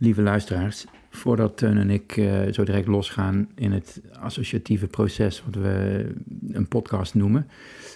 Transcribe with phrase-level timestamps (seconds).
[0.00, 0.84] lieve luisteraars.
[1.10, 6.06] Voordat Teun en ik eh, zo direct losgaan in het associatieve proces, wat we
[6.50, 7.46] een podcast noemen,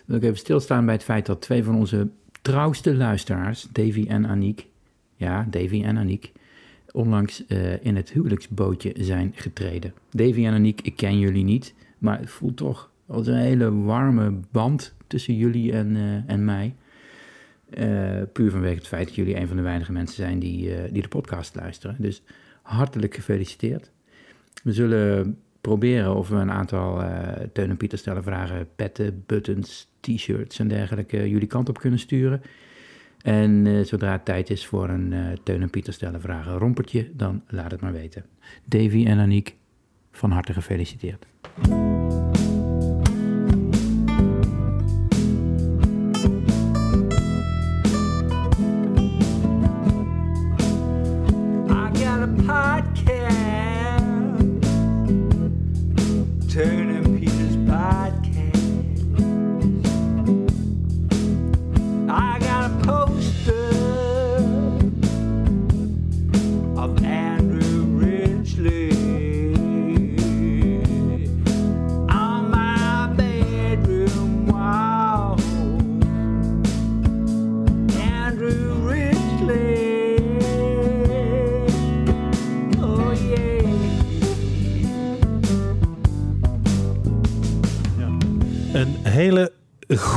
[0.05, 2.09] wil ik even stilstaan bij het feit dat twee van onze
[2.43, 4.67] trouwste luisteraars, Davy en Aniek,
[5.17, 6.33] ja, Davy en Aniek,
[6.93, 9.95] onlangs eh, in het huwelijksbootje zijn getreden.
[10.11, 14.35] Davy en Aniek, ik ken jullie niet, maar het voelt toch als een hele warme
[14.51, 16.75] band tussen jullie en, eh, en mij.
[17.79, 20.77] Uh, puur vanwege het feit dat jullie een van de weinige mensen zijn die, uh,
[20.91, 21.97] die de podcast luisteren.
[21.99, 22.23] Dus
[22.63, 23.91] hartelijk gefeliciteerd.
[24.63, 29.89] We zullen proberen of we een aantal uh, Teun en Pieter stellen vragen, petten, buttons,
[30.01, 32.43] t-shirts en dergelijke jullie kant op kunnen sturen.
[33.23, 37.71] En zodra het tijd is voor een Teun en Pieter stellen vragen rompertje, dan laat
[37.71, 38.25] het maar weten.
[38.65, 39.57] Davy en Aniek,
[40.11, 41.27] van harte gefeliciteerd.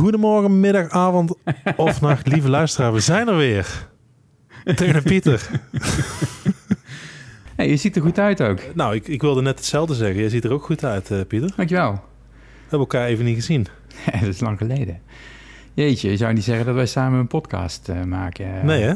[0.08, 1.36] Goede morgen, middag, avond
[1.76, 2.94] of nacht, lieve luisteraar.
[2.94, 3.88] We zijn er weer.
[4.76, 5.48] Teun en Pieter.
[7.56, 8.60] Hey, je ziet er goed uit ook.
[8.76, 10.20] Nou, ik, ik wilde net hetzelfde zeggen.
[10.20, 11.50] Jij ziet er ook goed uit, eh, Pieter.
[11.50, 12.04] We Dankjewel.
[12.62, 13.68] hebben elkaar even niet gezien.
[14.20, 15.02] Dat is lang geleden.
[15.74, 18.66] Jeetje, je zou niet zeggen dat wij samen een podcast eh, maken.
[18.66, 18.94] Nee, hè?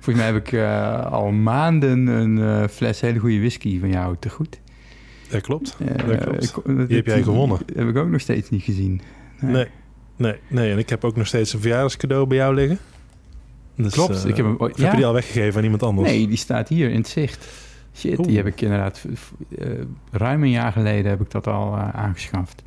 [0.00, 4.16] Volgens mij heb ik eh, al maanden een eh, fles hele goede whisky van jou
[4.18, 4.60] te goed.
[5.30, 5.76] Dat klopt.
[5.78, 6.44] Eh, dat klopt.
[6.66, 7.58] ik- Die heb jij gewonnen.
[7.74, 9.00] heb ik ook nog steeds niet gezien.
[9.40, 9.66] Nee,
[10.16, 10.72] nee, nee.
[10.72, 12.78] En ik heb ook nog steeds een verjaardagscadeau bij jou liggen.
[13.76, 14.90] Dus, Klopt, eh, ik heb hem heb ja?
[14.90, 16.08] je die al weggegeven aan iemand anders?
[16.10, 17.48] Nee, die staat hier in het zicht.
[17.96, 18.26] Shit, Oeh.
[18.28, 19.04] die heb ik inderdaad...
[19.58, 19.66] eh,
[20.10, 22.62] ruim een jaar geleden heb ik dat al aangeschaft.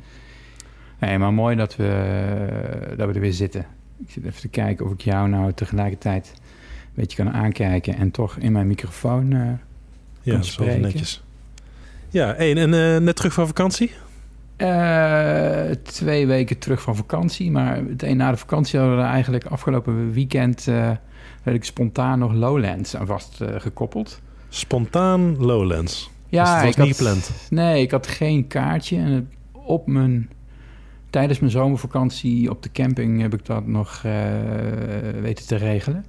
[1.00, 3.66] Nee, maar mooi dat we, dat we er weer zitten.
[4.06, 7.96] Ik zit even te kijken of ik jou nou tegelijkertijd een beetje kan aankijken...
[7.96, 9.30] en toch in mijn microfoon...
[9.30, 9.58] ja,
[10.32, 10.80] kan spreken.
[10.80, 11.23] netjes.
[12.14, 13.90] Ja, hey, en eh, net terug van vakantie?
[14.56, 17.50] Eh, twee weken terug van vakantie.
[17.50, 20.68] Maar meteen na de vakantie hadden we eigenlijk afgelopen weekend...
[20.68, 20.90] eh
[21.38, 24.20] redelijk spontaan nog Lowlands aan vast eh, gekoppeld.
[24.48, 26.10] Spontaan Lowlands.
[26.28, 27.30] Ja, Dus het was ik had, niet gepland.
[27.50, 28.96] Nee, ik had geen kaartje.
[28.96, 30.30] En op mijn,
[31.10, 34.02] tijdens mijn zomervakantie op de camping heb ik dat nog
[35.20, 36.04] weten te regelen.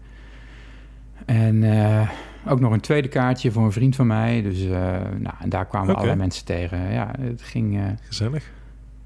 [1.26, 2.10] En eh,
[2.47, 4.41] ook nog een tweede kaartje voor een vriend van mij.
[4.41, 4.69] Dus eh,
[5.17, 5.95] nou, en daar kwamen Oké.
[5.95, 6.91] allerlei mensen tegen.
[6.91, 7.78] Ja, het ging...
[7.78, 8.51] eh, Gezellig.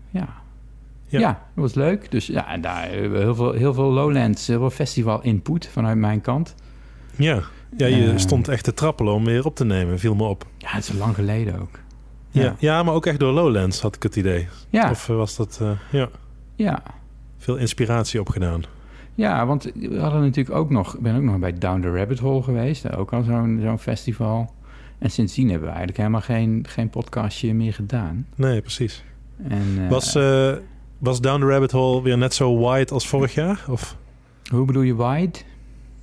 [0.09, 0.27] ja.
[1.07, 1.19] Ja.
[1.19, 1.27] Ja.
[1.29, 2.11] dat was leuk.
[2.11, 5.97] Dus ja, en daar we heel veel, heel veel Lowlands, heel veel festival input vanuit
[5.97, 6.55] mijn kant.
[7.15, 7.39] Ja,
[7.77, 8.17] ja je Eh.
[8.17, 9.99] stond echt te trappelen om weer op te nemen.
[9.99, 10.45] Viel me op.
[10.57, 11.79] Ja, het is lang geleden ook.
[12.29, 12.41] Ja.
[12.43, 12.55] Ja.
[12.59, 12.83] Ja.
[12.83, 14.47] maar ook echt door Lowlands had ik het idee.
[14.69, 15.59] Ja, Of eh, was dat...
[15.61, 16.09] eh, ja,
[16.55, 16.81] ja.
[17.37, 18.63] veel inspiratie opgedaan.
[19.19, 20.95] Ja, want we hadden natuurlijk ook nog...
[20.95, 22.95] Ik ben ook nog bij Down the Rabbit Hole geweest.
[22.95, 24.53] Ook al zo'n zo'n festival.
[24.97, 28.27] En sindsdien hebben we eigenlijk helemaal geen, geen podcastje meer gedaan.
[28.35, 29.03] Nee, precies.
[29.47, 30.53] En, eh, Was, eh,
[30.97, 33.65] was Down the Rabbit Hole weer net zo wide als vorig jaar?
[33.69, 33.95] Of...
[34.51, 35.39] Hoe bedoel je wide?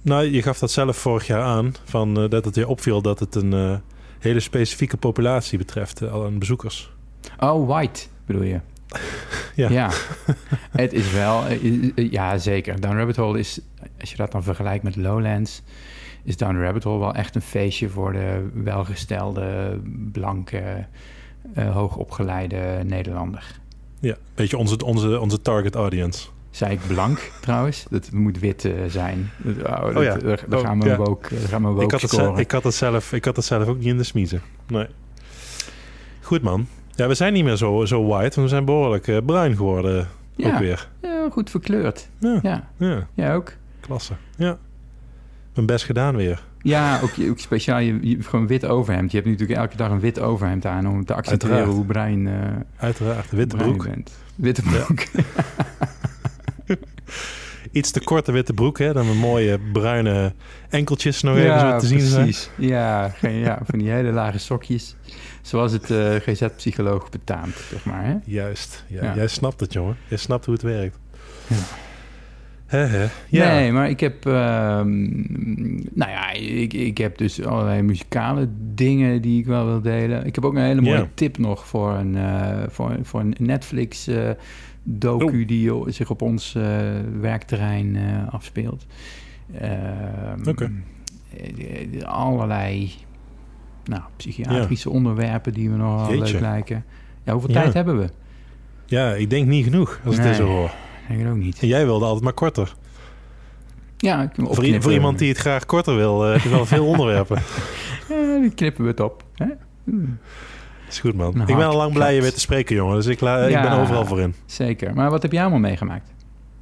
[0.03, 1.75] Nou, je gaf dat zelf vorig jaar aan.
[1.85, 3.81] Van, eh, dat het je opviel dat het een
[4.19, 6.11] hele specifieke populatie betreft.
[6.11, 6.93] al aan bezoekers.
[7.39, 8.61] Oh, white bedoel je?
[9.55, 9.91] Ja.
[10.71, 11.45] het is wel...
[11.47, 12.81] eh, Ja, zeker.
[12.81, 13.61] Down Rabbit Hole is...
[14.01, 15.63] Als je dat dan vergelijkt met Lowlands...
[16.25, 17.89] is Down Rabbit Hole wel echt een feestje...
[17.89, 19.81] voor de welgestelde,
[20.13, 20.87] blanke,
[21.55, 23.61] eh, hoogopgeleide Nederlander.
[24.01, 26.27] Ja, beetje onze, onze, onze target audience.
[26.51, 27.87] Zei ik blank trouwens?
[27.91, 29.31] Dat moet wit eh, zijn.
[29.37, 30.17] Dat- Oh, dat, Oh ja.
[30.17, 30.97] daar, daar Oh, gaan we ja.
[30.97, 32.39] woke, daar gaan we woke Ik had, het ze- scoren.
[32.39, 34.43] ik, had het zelf, ik had het zelf ook niet in de smiezen.
[34.67, 34.87] Nee.
[36.21, 36.67] Goed man.
[36.97, 38.23] Ja, we zijn niet meer zo, zo white.
[38.23, 40.01] want We zijn behoorlijk eh, bruin geworden.
[40.01, 40.07] Ook
[40.47, 40.89] ja, weer.
[41.03, 42.09] ja, goed verkleurd.
[42.21, 43.53] Ja, Ja, ja, jij ook?
[43.81, 44.13] klasse.
[44.37, 44.59] Ja.
[45.55, 46.43] Mijn best gedaan weer.
[46.63, 49.11] Ja, ook, ook speciaal je, je- gewoon wit overhemd.
[49.11, 50.89] Je hebt natuurlijk elke dag een wit overhemd aan...
[50.89, 51.77] om te accentueren Uiteraard.
[51.79, 53.85] hoe bruin, eh Uiteraard, witte broek.
[53.85, 54.13] bent.
[54.35, 55.05] Witte broek.
[57.77, 58.93] Iets te korte witte broek, hè?
[58.93, 60.33] Dan mijn mooie bruine
[60.69, 62.23] enkeltjes nog even zo te zien zijn.
[62.23, 62.51] precies.
[62.57, 64.97] Ja, geen, ja, van die hele lage sokjes.
[65.43, 68.05] Zoals het eh, GZ-psycholoog betaamt, zeg maar.
[68.05, 68.15] Hè?
[68.25, 68.85] Juist.
[68.87, 69.15] Ja, Ja.
[69.15, 69.97] Jij snapt het, jongen.
[70.09, 70.99] Jij snapt hoe het werkt.
[71.47, 71.57] Ja.
[73.29, 73.55] Ja.
[73.55, 74.27] Nee, maar ik heb...
[74.27, 75.05] ehm,
[75.95, 80.27] nou ja, ik, ik heb dus allerlei muzikale dingen die ik wel wil delen.
[80.27, 84.07] Ik heb ook een hele mooie tip nog voor een, eh, voor, voor een Netflix
[84.07, 84.31] eh,
[84.89, 85.47] docu Oh.
[85.49, 86.79] die zich op ons eh,
[87.21, 88.87] werkterrein eh, afspeelt.
[89.61, 90.73] Ehm, Oké.
[91.39, 92.93] eh, allerlei
[93.85, 96.33] nou, psychiatrische onderwerpen die me nogal Jeetje.
[96.33, 96.85] leuk lijken.
[97.25, 97.61] Ja, hoeveel Ja.
[97.63, 98.09] tijd hebben we?
[98.87, 100.35] ja, ik denk niet genoeg als ik Nee.
[100.35, 100.71] zo hoor.
[101.09, 101.59] Ik ook niet.
[101.61, 102.75] En jij wilde altijd maar korter.
[103.97, 107.43] Ja, Voor, i- voor iemand die het graag korter wil, heb je wel veel onderwerpen.
[108.09, 109.25] Ja, die knippen we het op.
[109.35, 109.47] Hè?
[109.85, 110.19] Hmm.
[110.89, 111.41] Is goed, man.
[111.41, 112.95] Ik ben al lang blij je weer te spreken, jongen.
[112.97, 113.63] Dus ik, la- ik Ja.
[113.63, 114.35] ben overal voor in.
[114.47, 114.95] Zeker.
[114.95, 116.11] Maar wat heb jij allemaal meegemaakt?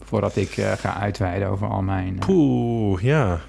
[0.04, 2.16] Voordat ik eh, ga uitweiden over al mijn...
[2.20, 3.40] eh, Poeh, ja.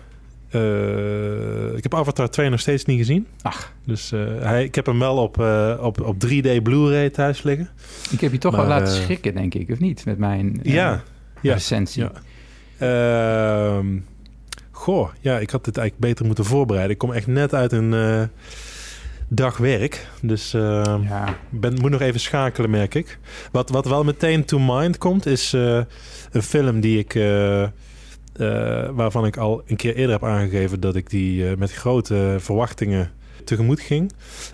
[0.50, 3.27] Eh, ik heb Avatar 2 nog steeds niet gezien.
[3.42, 7.44] Ach, Dus eh, hij, ik heb hem wel op, eh, op, op 3D Blu-ray thuis
[7.44, 7.69] liggen.
[8.12, 9.69] ik heb je toch Maar, wel laten eh, schrikken, denk ik.
[9.69, 10.06] Of niet?
[10.06, 11.01] Met mijn eh, Ja,
[11.42, 12.04] ja, recensie.
[12.04, 12.12] ja.
[13.78, 13.86] Ehm,
[14.71, 16.92] goh, ja, ik had dit eigenlijk beter moeten voorbereiden.
[16.94, 18.21] Ik kom echt net uit een eh,
[19.27, 20.07] dag werk.
[20.22, 20.62] Dus eh,
[21.04, 21.27] Ja.
[21.27, 23.19] ik ben, moet nog even schakelen, merk ik.
[23.51, 25.81] Wat, wat wel meteen to mind komt, is eh,
[26.31, 27.16] een film die ik...
[27.16, 27.68] eh,
[28.94, 33.12] waarvan ik al een keer eerder heb aangegeven dat ik die met grote verwachtingen
[33.44, 34.12] tegemoet ging.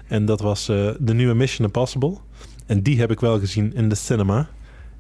[0.08, 0.66] En dat was
[1.00, 2.18] de nieuwe Mission Impossible.
[2.66, 4.48] En die heb ik wel gezien in de cinema.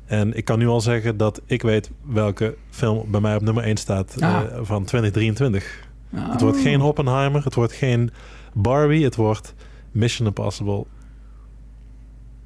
[0.05, 3.63] En ik kan nu al zeggen dat ik weet welke film bij mij op nummer
[3.63, 4.39] 1 staat Ah.
[4.61, 5.83] van 2023.
[6.13, 6.31] Oh.
[6.31, 8.11] Het wordt geen Oppenheimer, het wordt geen
[8.53, 9.53] Barbie, het wordt
[9.91, 10.85] Mission Impossible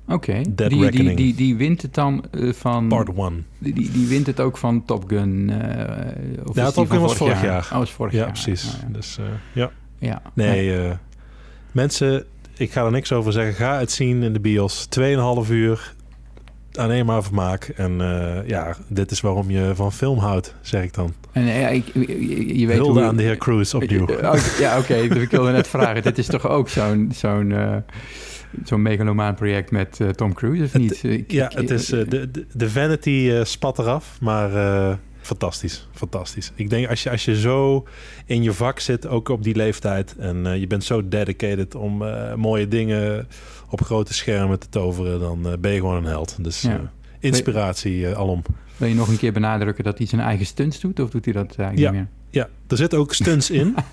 [0.08, 0.42] Oké.
[0.50, 2.88] Dead Die, die, die, die wint het dan eh, van...
[2.88, 3.46] Part 1.
[3.58, 5.50] Die, die, wint het ook van Top Gun.
[5.50, 7.70] eh of Ja, Top Gun was vorig jaar.
[7.72, 8.32] Oh, was vorig Ja, jaar.
[8.32, 8.66] precies.
[8.76, 8.88] Oh, ja.
[8.94, 9.72] Dus eh, ja.
[10.00, 10.22] ja.
[10.34, 10.92] Nee,
[11.72, 12.26] mensen,
[12.58, 13.54] ik ga er niks over zeggen.
[13.54, 14.88] Ga het zien in de bios.
[15.46, 15.94] 2,5 uur.
[16.78, 17.64] Alleen maar vermaak.
[17.76, 21.14] En eh, ja, dit is waarom je van film houdt, zeg ik dan.
[21.32, 23.10] En eh, ja, ik, je, je weet Hulde hoe...
[23.10, 24.06] aan de heer Cruise opnieuw.
[24.08, 24.96] Eh, oh, ja, oké.
[25.22, 26.04] ik wilde net vragen.
[26.04, 27.76] Dit is toch ook zo'n zo'n eh,
[28.64, 31.04] zo'n megalomaan project met Tom Cruise, of Het- niet?
[31.04, 34.50] Ik- Ja, ik- het is, de, de, de vanity spat eraf, maar
[35.26, 36.52] fantastisch, fantastisch.
[36.56, 37.88] Ik denk als je, als je zo
[38.26, 42.02] in je vak zit, ook op die leeftijd, en eh, je bent zo dedicated om
[42.04, 43.28] eh, mooie dingen
[43.70, 46.44] op grote schermen te toveren, dan eh, ben je gewoon een held.
[46.44, 46.92] Dus Ja.
[47.20, 48.42] inspiratie alom.
[48.78, 51.00] Wil je nog een keer benadrukken dat hij zijn eigen stunts doet?
[51.00, 51.92] Of doet hij dat eigenlijk Ja.
[51.92, 52.08] niet meer?
[52.30, 53.76] Ja, er zitten ook stunts in.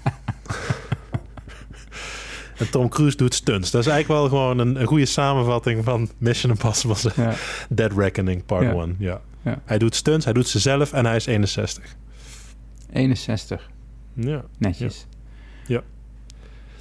[2.58, 3.70] en Tom Cruise doet stunts.
[3.70, 6.96] Dat is eigenlijk wel gewoon een, een goede samenvatting van Mission Impossible.
[7.17, 7.35] Ja.
[7.69, 8.73] Dead Reckoning Part Ja.
[8.73, 8.96] 1.
[8.99, 9.08] Ja.
[9.08, 9.20] Ja.
[9.43, 11.97] Hij doet stunts, hij doet ze zelf en hij is 61.
[12.93, 13.71] 61.
[14.15, 14.44] Ja.
[14.59, 15.06] Netjes.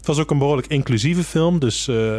[0.01, 1.59] Het was ook een behoorlijk inclusieve film.
[1.59, 2.17] Dus eh,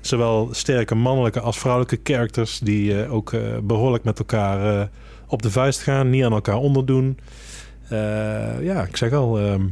[0.00, 2.58] zowel sterke mannelijke als vrouwelijke characters...
[2.58, 4.88] die eh, ook eh, behoorlijk met elkaar
[5.26, 6.10] op de vuist gaan.
[6.10, 7.18] Niet aan elkaar onderdoen.
[8.60, 9.38] Ja, ik zeg al...
[9.38, 9.66] ehm,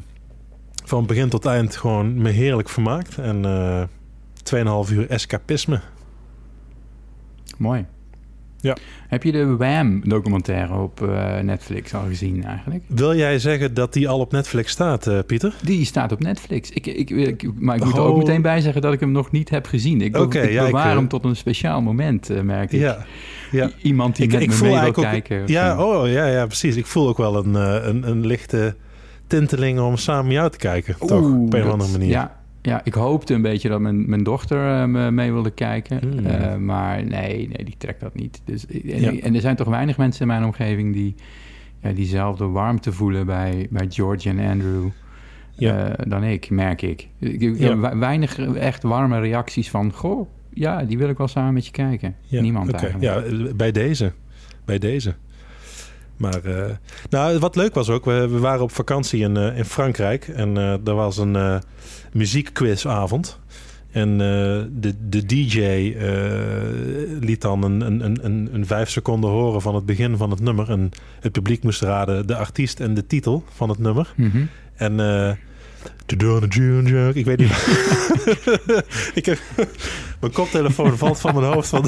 [0.84, 3.18] van begin tot eind gewoon me heerlijk vermaakt.
[3.18, 5.80] En eh 2,5 uur escapisme.
[7.56, 7.86] Mooi.
[8.60, 8.76] Ja.
[9.08, 12.84] Heb je de Wham documentaire op eh, Netflix al gezien eigenlijk?
[12.86, 15.54] Wil jij zeggen dat die al op Netflix staat, eh, Pieter?
[15.62, 16.70] Die staat op Netflix.
[16.70, 18.18] Ik, ik, ik- maar ik moet er ook Oh.
[18.18, 20.00] meteen bij zeggen dat ik hem nog niet heb gezien.
[20.00, 22.80] Ik, Oké, ik ja, ik, bewaar eh, hem tot een speciaal moment, eh, merk ik.
[22.80, 23.04] Ja.
[23.50, 23.70] ja.
[23.82, 25.42] Iemand die Ik- met ik me voel mee wil ook- kijken.
[25.46, 26.76] Ja, oh, ja, ja, precies.
[26.76, 28.76] Ik voel ook wel een, eh, een, een lichte
[29.26, 30.96] tinteling om samen jou te kijken.
[30.98, 32.08] toch, Oeh, op een of dat- andere manier.
[32.10, 35.98] Ja, ja, ik hoopte een beetje dat mijn, mijn dochter eh, me mee wilde kijken.
[36.00, 36.26] Hmm.
[36.26, 38.40] Eh, maar nee, nee, die trekt dat niet.
[38.44, 39.12] Dus, en, Ja.
[39.20, 41.14] en er zijn toch weinig mensen in mijn omgeving die
[41.82, 44.88] ja, diezelfde warmte voelen bij, bij George en Andrew.
[45.52, 45.88] Ja.
[45.88, 47.08] eh, dan ik, merk ik.
[47.18, 49.92] Ik, heb weinig echt warme reacties van...
[49.92, 52.14] Goh, ja, die wil ik wel samen met je kijken.
[52.28, 53.04] Niemand eigenlijk.
[53.04, 54.12] Ja, eh, bij deze.
[54.64, 55.14] Bij deze.
[56.18, 56.64] Maar eh,
[57.10, 60.56] nou, wat leuk was ook, we, we waren op vakantie in, eh, in Frankrijk en
[60.56, 61.62] eh er was een
[62.12, 63.38] muziekquizavond.
[63.90, 65.60] En de, de DJ
[67.20, 70.70] liet dan een, een, een- een, vijf seconden horen van het begin van het nummer.
[70.70, 74.12] En het publiek moest raden de artiest en de titel van het nummer.
[74.16, 74.42] Mhm.
[74.74, 74.96] En
[76.06, 77.10] To do June.
[77.14, 77.50] Ik weet niet.
[79.20, 79.38] ik heb
[80.20, 81.84] mijn koptelefoon valt van mijn hoofd van,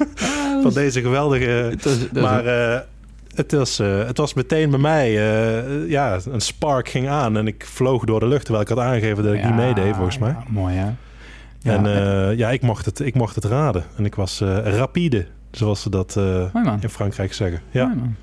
[0.62, 1.74] van deze geweldige.
[2.12, 2.44] Maar
[3.38, 5.06] het, was, eh, het was meteen bij mij.
[5.08, 8.78] eh, ja, een spark ging aan en ik vloog door de lucht terwijl ik had
[8.78, 10.30] aangegeven dat ik niet Ja, meedeed, volgens mij.
[10.30, 10.90] ja, mooi, hè?
[11.60, 13.84] Ja, en ja, ik mocht, het, ik mocht het raden.
[13.96, 16.16] En ik was eh, rapide, zoals ze dat
[16.80, 17.60] in Frankrijk zeggen.
[17.70, 18.14] Ja, man.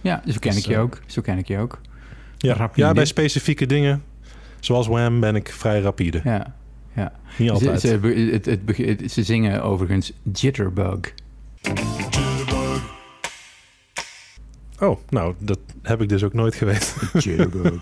[0.00, 1.00] Ja, zo ken Dus, ik je ook.
[1.06, 1.80] Zo ken ik je ook.
[2.36, 2.54] ja.
[2.54, 2.86] rapide.
[2.86, 4.02] ja bij specifieke dingen,
[4.60, 6.20] zoals Wham, ben ik vrij rapide.
[6.24, 6.54] Ja,
[6.94, 7.12] ja.
[7.38, 7.80] Niet altijd.
[7.80, 11.14] ze, het, het- ze zingen overigens Jitterbug.
[14.80, 17.20] Oh, nou, dat heb ik dus ook nooit geweten.
[17.20, 17.72] Jitterbug.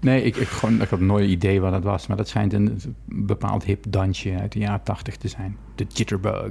[0.00, 2.06] Nee, ik, ik, gewoon, ik had nooit idee wat dat was.
[2.06, 5.56] Maar dat schijnt een, bepaald hip dansje uit de jaren tachtig te zijn.
[5.74, 6.50] De jitterbug.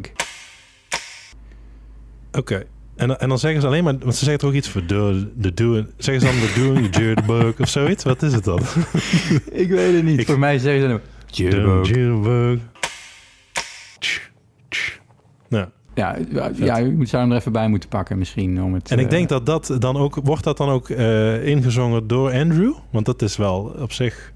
[2.31, 2.63] Oké.
[2.95, 3.97] En, dan- en dan zeggen ze alleen maar...
[3.97, 5.89] Want ze zeggen toch ook iets voor de, de doen...
[5.97, 8.03] Zeggen ze dan de doen, de jitterbug of zoiets?
[8.03, 8.59] Wat is het dan?
[9.63, 10.19] Ik weet het niet.
[10.19, 11.87] Ik- Voor mij zeggen ze dan jitterbug.
[11.87, 12.59] jitterbug.
[13.99, 14.29] Tch,
[14.69, 14.97] tch.
[15.49, 18.63] Nou, Ja, ja, ja, je zou hem er even bij moeten pakken misschien.
[18.63, 20.19] Om het, en ik eh, denk dat dat dan ook...
[20.23, 22.73] Wordt dat dan ook eh, ingezongen door Andrew?
[22.89, 24.33] Want dat is wel op zich...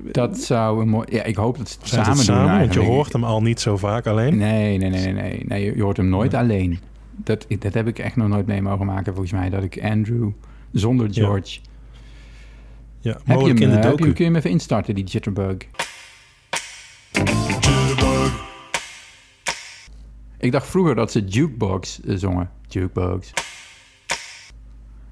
[0.00, 1.06] Dat zou een mooi...
[1.10, 2.58] Ja, ik hoop dat ze het Zijn samen het doen samen?
[2.58, 4.36] Want je hoort hem al niet zo vaak alleen.
[4.36, 5.44] Nee, nee, nee, nee, nee.
[5.46, 6.78] nee je, hoort hem nooit alleen.
[7.16, 9.50] Dat, dat heb ik echt nog nooit mee mogen maken, volgens mij.
[9.50, 10.28] Dat ik Andrew
[10.72, 11.24] zonder Ja.
[11.24, 11.58] George...
[13.02, 14.12] Ja, Heb je, hem, in de eh, heb je docu.
[14.12, 15.56] kun je hem even instarten, die jitterbug?
[20.40, 22.50] Ik dacht vroeger dat ze jukebox eh, zongen.
[22.68, 23.32] Jukebox.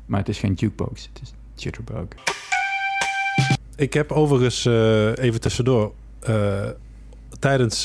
[0.07, 2.05] Maar het is geen jukebox, het is jitterbug.
[3.77, 6.69] Ik heb overigens eh, even tussendoor eh,
[7.39, 7.85] tijdens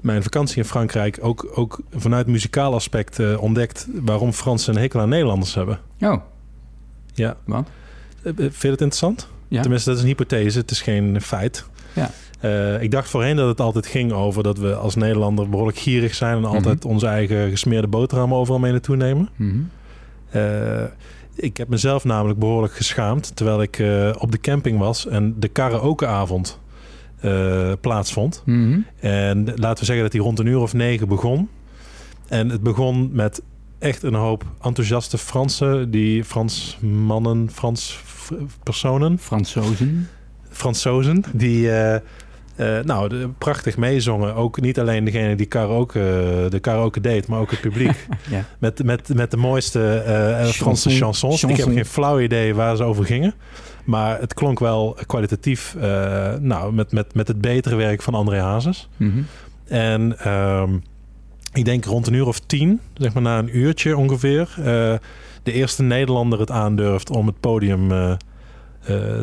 [0.00, 5.08] mijn vakantie in Frankrijk ook, ook vanuit muzikaal aspect ontdekt waarom Fransen een hekel aan
[5.08, 5.80] Nederlanders hebben.
[6.00, 6.22] Oh,
[7.14, 7.36] Ja.
[7.44, 7.68] wat?
[8.22, 9.28] Eh, Vind je het interessant?
[9.48, 9.60] Ja.
[9.60, 11.64] Tenminste, dat is een hypothese, het is geen feit.
[11.92, 12.10] Ja.
[12.42, 16.14] Eh, ik dacht voorheen dat het altijd ging over dat we als Nederlander behoorlijk gierig
[16.14, 19.28] zijn en altijd onze eigen gesmeerde boterham overal mee naartoe nemen.
[19.36, 19.58] Mhm.
[20.30, 20.82] Eh,
[21.34, 25.48] ik heb mezelf namelijk behoorlijk geschaamd terwijl ik eh, op de camping was en de
[25.48, 26.60] karaokeavond
[27.80, 28.42] plaatsvond.
[28.46, 28.78] Mhm.
[29.00, 31.48] En laten we zeggen dat die rond een uur of negen begon.
[32.28, 33.42] En het begon met
[33.78, 38.00] echt een hoop enthousiaste Fransen, die Frans mannen, Frans
[38.62, 40.08] personen, Fransozen.
[40.50, 41.70] Fransozen, die
[42.56, 44.34] eh, nou, de- prachtig meezongen.
[44.34, 48.06] Ook niet alleen degene die karaoke, de karaoke deed, maar ook het publiek.
[48.30, 48.44] Ja.
[48.58, 50.92] Met, met, met de mooiste eh, eh, Franse Chanson.
[50.92, 51.44] chansons.
[51.44, 53.34] Ik heb geen flauw idee waar ze over gingen.
[53.84, 58.40] Maar het klonk wel kwalitatief eh, nou, met, met, met het betere werk van André
[58.40, 58.88] Hazes.
[58.96, 59.22] Mhm.
[59.68, 60.74] En ehm,
[61.52, 64.64] ik denk rond een uur of tien, zeg maar na een uurtje ongeveer, eh,
[65.42, 68.16] de eerste Nederlander het aandurft om het podium eh, eh,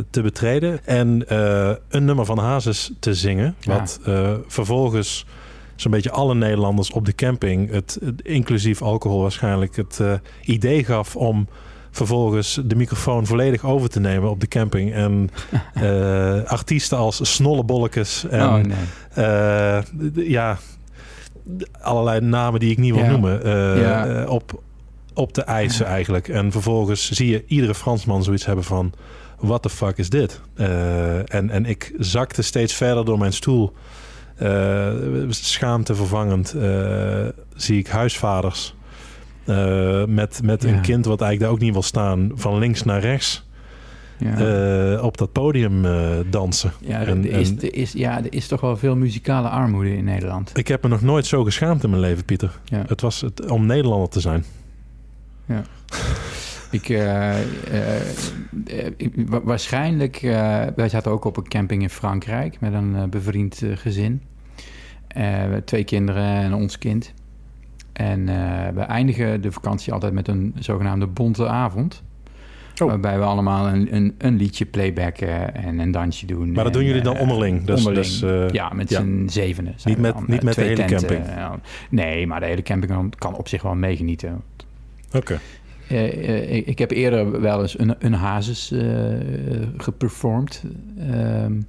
[0.09, 3.55] te betreden en eh, een nummer van Hazes te zingen.
[3.65, 5.25] Wat eh, vervolgens
[5.75, 10.13] zo'n beetje alle Nederlanders op de camping, het, het- inclusief alcohol waarschijnlijk, het eh,
[10.43, 11.47] idee gaf om
[11.91, 14.93] vervolgens de microfoon volledig over te nemen op de camping.
[14.93, 15.29] En
[15.73, 18.75] eh, artiesten als Snollebollekes en oh nee.
[19.13, 19.79] eh,
[20.13, 20.57] ja,
[21.81, 23.09] allerlei namen die ik niet wil Ja.
[23.09, 24.07] noemen, eh, Ja.
[24.07, 24.61] eh, op,
[25.13, 26.27] op de eisen eigenlijk.
[26.27, 28.93] En vervolgens zie je iedere Fransman zoiets hebben van,
[29.39, 30.41] what the fuck is dit?
[30.55, 33.74] Eh, en, en ik zakte steeds verder door mijn stoel.
[34.36, 34.91] Eh,
[35.29, 38.74] schaamte vervangend eh, zie ik huisvaders
[40.08, 40.69] met, met Ja.
[40.69, 43.48] een kind wat eigenlijk daar ook niet wil staan, van links naar rechts
[44.17, 45.01] Ja.
[45.01, 45.86] op dat podium
[46.29, 46.72] dansen.
[46.79, 47.53] Ja, En- er, is,
[47.93, 50.51] er, ja, er is toch wel veel muzikale armoede in Nederland.
[50.58, 52.51] Ik heb me nog nooit zo geschaamd in mijn leven, Pieter.
[52.63, 52.84] Ja.
[52.88, 54.46] Het was het, om Nederlander te zijn.
[55.46, 55.58] Eh,
[58.97, 60.31] ik- wa- waarschijnlijk, eh,
[60.75, 64.21] wij zaten ook op een camping in Frankrijk met een eh, bevriend eh, gezin.
[65.07, 67.13] Eh, twee kinderen en ons kind.
[67.93, 72.03] En eh, we eindigen de vakantie altijd met een zogenaamde bonte avond.
[72.81, 72.88] Oh.
[72.88, 76.51] Waarbij we allemaal een, een, een liedje playbacken en een dansje doen.
[76.51, 77.63] Maar dat doen En, jullie dan eh, onderling?
[77.63, 78.05] Dus, onderling.
[78.05, 78.99] dus, eh, ja, met ja.
[78.99, 79.73] z'n zevenen.
[79.75, 81.07] zijn Niet met- dan, niet eh, met de twee hele tenten.
[81.07, 81.35] camping?
[81.38, 81.51] Eh,
[81.89, 84.41] nee, maar de hele camping kan- op zich wel meegenieten.
[85.13, 85.33] Oké.
[85.33, 85.39] Eh,
[85.89, 88.81] eh, ik, ik heb eerder wel eens een, een hazes eh,
[89.77, 90.63] geperformd.
[91.00, 91.62] Ehm,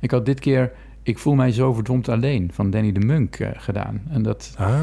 [0.00, 3.48] ik had dit keer Ik voel mij zo verdomd alleen van Danny de Munk eh,
[3.56, 4.02] gedaan.
[4.10, 4.82] En dat, Ah,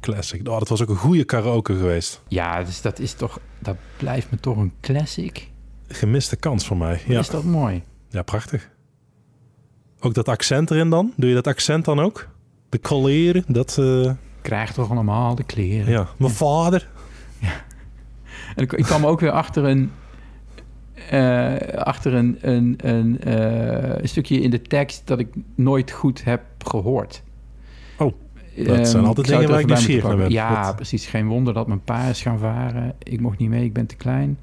[0.00, 0.48] classic.
[0.48, 2.22] Oh, dat was ook een goede karaoke geweest.
[2.28, 5.48] ja, dus dat is toch, dat blijft me toch een classic.
[5.88, 7.00] Gemiste kans voor mij.
[7.06, 7.82] Ja, Is dat mooi?
[8.08, 8.70] ja prachtig.
[10.00, 11.12] Ook dat accent erin dan?
[11.16, 12.28] Doe je dat accent dan ook?
[12.68, 13.78] De colleren, dat...
[13.78, 15.92] eh, Krijg toch allemaal de kleren.
[15.92, 16.88] ja, mijn vader.
[18.54, 19.90] En ik, ik kwam ook weer achter een,
[21.10, 26.24] eh, achter een, een, een, eh, een stukje in de tekst dat ik nooit goed
[26.24, 27.22] heb gehoord.
[27.98, 28.12] Oh,
[28.56, 30.30] dat Ehm, zijn altijd dingen waar ik nieuwsgierig naar ben.
[30.30, 31.06] Ja, precies.
[31.06, 32.94] Geen wonder dat mijn pa is gaan varen.
[32.98, 34.38] Ik mocht niet mee, ik ben te klein.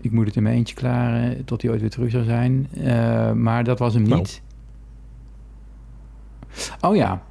[0.00, 2.68] Ik moet het in mijn eentje klaren tot hij ooit weer terug zou zijn.
[2.74, 4.16] Eh, maar dat was hem Nou.
[4.16, 4.42] niet.
[6.80, 7.22] Oh ja.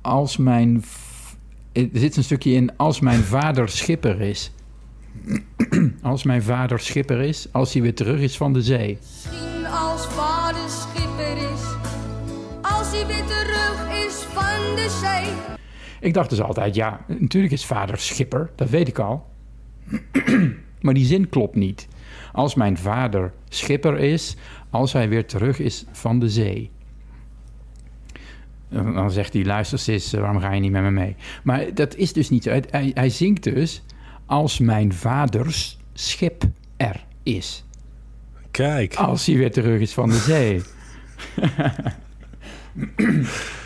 [0.00, 0.82] Als mijn...
[1.86, 2.76] v- Er zit een stukje in...
[2.76, 4.52] Als mijn vader schipper is.
[6.02, 7.46] als mijn vader schipper is.
[7.52, 8.98] Als hij weer terug is van de zee.
[9.00, 11.60] Misschien als vader schipper is,
[12.62, 15.32] als hij weer terug is van de zee.
[16.00, 19.26] Ik dacht dus altijd, ja, natuurlijk is vader schipper, dat weet ik al.
[20.80, 21.88] maar die zin klopt niet.
[22.32, 24.36] Als mijn vader schipper is,
[24.70, 26.70] als hij weer terug is van de zee.
[28.70, 31.16] Dan zegt hij, luister sis, eh, waarom ga je niet met me mee?
[31.42, 32.60] Maar dat is dus niet zo.
[32.70, 33.82] Hij, zingt dus,
[34.26, 36.44] als mijn vaders schip
[36.76, 37.64] er is.
[38.50, 38.94] Kijk.
[38.94, 40.62] Als hij weer terug is van de zee.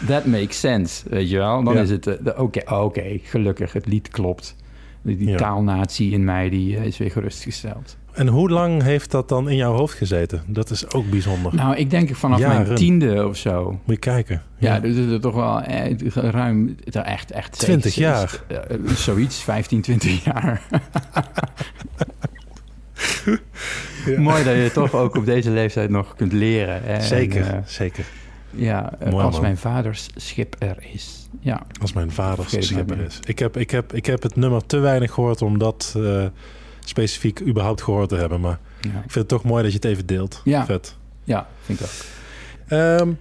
[0.06, 1.62] That makes sense, weet je wel.
[1.64, 1.80] Dan Ja.
[1.80, 4.56] is het, eh, de- oké, oké, gelukkig, het lied klopt.
[5.02, 5.36] Die, die Ja.
[5.36, 7.96] taalnatie in mij, die eh, is weer gerustgesteld.
[8.12, 10.42] En hoe lang heeft dat dan in jouw hoofd gezeten?
[10.46, 11.54] Dat is ook bijzonder.
[11.54, 12.62] Nou, ik denk vanaf Jaren.
[12.62, 13.70] mijn tiende of zo.
[13.70, 14.42] Moet je kijken.
[14.58, 17.58] Ja, dus het is toch wel eh, ruim, echt, echt...
[17.58, 18.42] 20 zeker- jaar.
[18.68, 20.60] eh, zoiets, 15, 20 jaar.
[24.06, 24.20] Ja.
[24.20, 27.02] Mooi dat je toch ook op deze leeftijd nog kunt leren.
[27.02, 28.04] Zeker, En, eh, zeker.
[28.50, 29.42] ja, eh, Mooi, als man.
[29.42, 31.28] mijn vaders schip er is.
[31.40, 33.18] Ja, Als mijn vader Vergeet het schipper maar is.
[33.24, 36.24] Ik heb, ik, heb, ik heb het nummer te weinig gehoord om dat eh,
[36.84, 38.40] specifiek überhaupt gehoord te hebben.
[38.40, 38.88] Maar ja.
[38.88, 40.40] ik vind het toch mooi dat je het even deelt.
[40.44, 40.64] Ja.
[40.64, 40.96] Vet.
[41.24, 41.92] ja vind ik ook.
[42.68, 43.12] Ehm,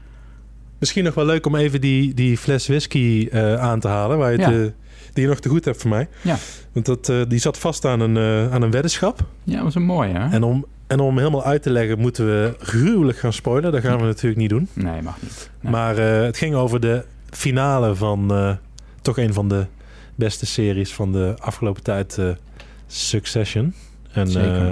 [0.78, 4.18] misschien nog wel leuk om even die, die fles whisky eh, aan te halen.
[4.18, 4.52] Waar je Ja.
[4.52, 4.68] eh,
[5.14, 6.08] die je nog te goed hebt voor mij.
[6.22, 6.38] Ja.
[6.72, 9.20] Want dat, eh, die zat vast aan een, eh, aan een weddenschap.
[9.44, 10.30] Ja, dat was een mooie, hè?
[10.30, 13.72] En om, en om helemaal uit te leggen moeten we gruwelijk gaan spoilen.
[13.72, 14.68] Dat gaan we natuurlijk niet doen.
[14.74, 15.50] Nee, mag niet.
[15.60, 15.72] Nee.
[15.72, 18.32] Maar het ging over de finale van
[19.02, 19.66] toch een van de
[20.16, 22.18] beste series van de afgelopen tijd,
[22.92, 23.74] Succession.
[24.12, 24.68] En Zeker.
[24.68, 24.72] eh,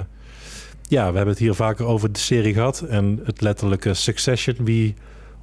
[0.88, 2.80] ja, we hebben het hier vaker over de serie gehad.
[2.80, 4.94] En het letterlijke Succession, wie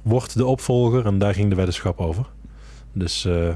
[0.02, 1.06] wordt de opvolger?
[1.06, 2.26] En daar ging de weddenschap over.
[2.92, 3.48] Dus eh,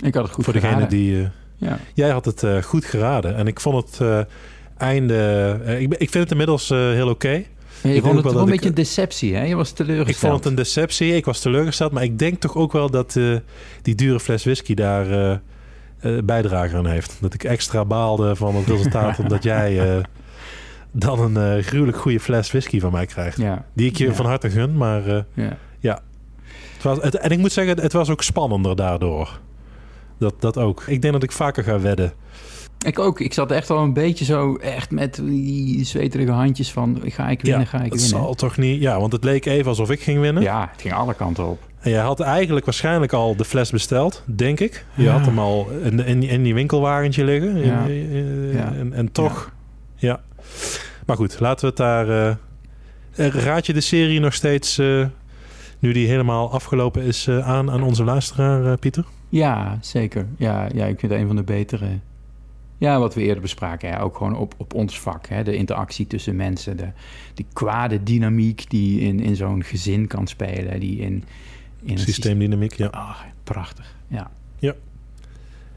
[0.00, 1.20] ik had het goed voor degene die...
[1.22, 1.78] eh, Ja.
[1.94, 3.36] Jij had het goed geraden.
[3.36, 4.26] En ik vond het
[4.76, 5.60] einde...
[5.78, 7.28] ik, ik vind het inmiddels heel oké.
[7.28, 9.44] Ja, je denk vond het wel wel een beetje ik- een deceptie, hè?
[9.44, 10.08] Je was teleurgesteld.
[10.08, 11.16] Ik vond het een deceptie.
[11.16, 11.92] Ik was teleurgesteld.
[11.92, 13.12] Maar ik denk toch ook wel dat
[13.82, 15.40] die dure fles whisky daar
[16.24, 17.16] bijdrage aan heeft.
[17.20, 19.18] Dat ik extra baalde van het resultaat.
[19.22, 20.02] omdat jij eh,
[20.92, 23.36] dan een eh, gruwelijk goede fles whisky van mij krijgt.
[23.38, 24.12] Ja, Die ik je Ja.
[24.12, 24.76] van harte gun.
[24.76, 25.44] Maar eh,
[25.78, 26.00] ja.
[26.74, 29.40] het was, het, en ik moet zeggen, het was ook spannender daardoor.
[30.18, 30.82] Dat, dat ook.
[30.86, 32.12] Ik denk dat ik vaker ga wedden.
[32.86, 33.20] Ik ook.
[33.20, 37.00] Ik zat echt wel een beetje zo echt met die zweterige handjes van...
[37.04, 38.08] ga ik winnen, ga ik het winnen.
[38.20, 38.80] zal toch niet...
[38.80, 40.42] Ja, want het leek even alsof ik ging winnen.
[40.42, 41.70] Ja, het ging alle kanten op.
[41.82, 44.84] En jij had eigenlijk waarschijnlijk al de fles besteld, denk ik.
[44.94, 45.12] Je Ja.
[45.12, 47.56] had hem al in, in, in die winkelwagentje liggen.
[47.56, 48.72] In- Ja.
[48.74, 49.52] En, en toch,
[49.96, 50.20] ja.
[51.06, 52.08] Maar goed, laten we het daar...
[52.08, 55.06] eh, eh, raad je de serie nog steeds, eh,
[55.78, 59.04] nu die helemaal afgelopen is, aan aan onze luisteraar, Pieter?
[59.28, 60.26] Ja, zeker.
[60.36, 61.86] Ja, ja, ik vind het een van de betere...
[62.78, 63.90] Ja, wat we eerder bespraken.
[63.90, 64.00] Hè?
[64.02, 65.26] Ook gewoon op, op ons vak.
[65.28, 65.42] Hè?
[65.42, 66.76] De interactie tussen mensen.
[66.76, 66.88] De,
[67.34, 70.80] die kwade dynamiek die in, in zo'n gezin kan spelen.
[70.80, 71.24] Die in,
[71.82, 72.86] in Systeemdynamiek, ja.
[72.86, 73.96] Ah, prachtig.
[74.08, 74.30] Ja.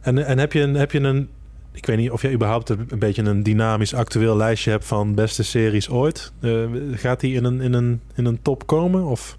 [0.06, 1.30] En, en heb, je een, heb je een...
[1.72, 5.44] Ik weet niet of jij überhaupt een, beetje een dynamisch actueel lijstje hebt van beste
[5.44, 6.32] series ooit.
[6.40, 9.06] Eh, gaat die in een, in, een, in een top komen?
[9.06, 9.38] Of...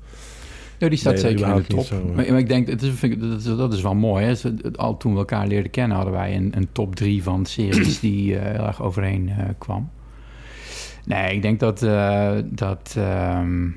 [0.78, 1.84] Ja, die staat Nee, zeker in de top.
[1.84, 2.12] zo, hè.
[2.12, 4.24] maar, maar ik denk, het is, vind ik, dat, is, dat is wel mooi.
[4.24, 4.34] Hè?
[4.76, 8.38] Al toen we elkaar leerden kennen, hadden wij een, een top drie van series die
[8.38, 9.90] eh, heel erg overeen eh, kwam.
[11.04, 13.68] Nee, ik denk dat, eh, dat ehm,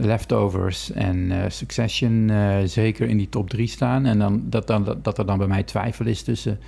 [0.00, 4.06] Leftovers en eh, Succession eh, zeker in die top drie staan.
[4.06, 6.60] En dan, dat, dan, dat, er dan bij mij twijfel is tussen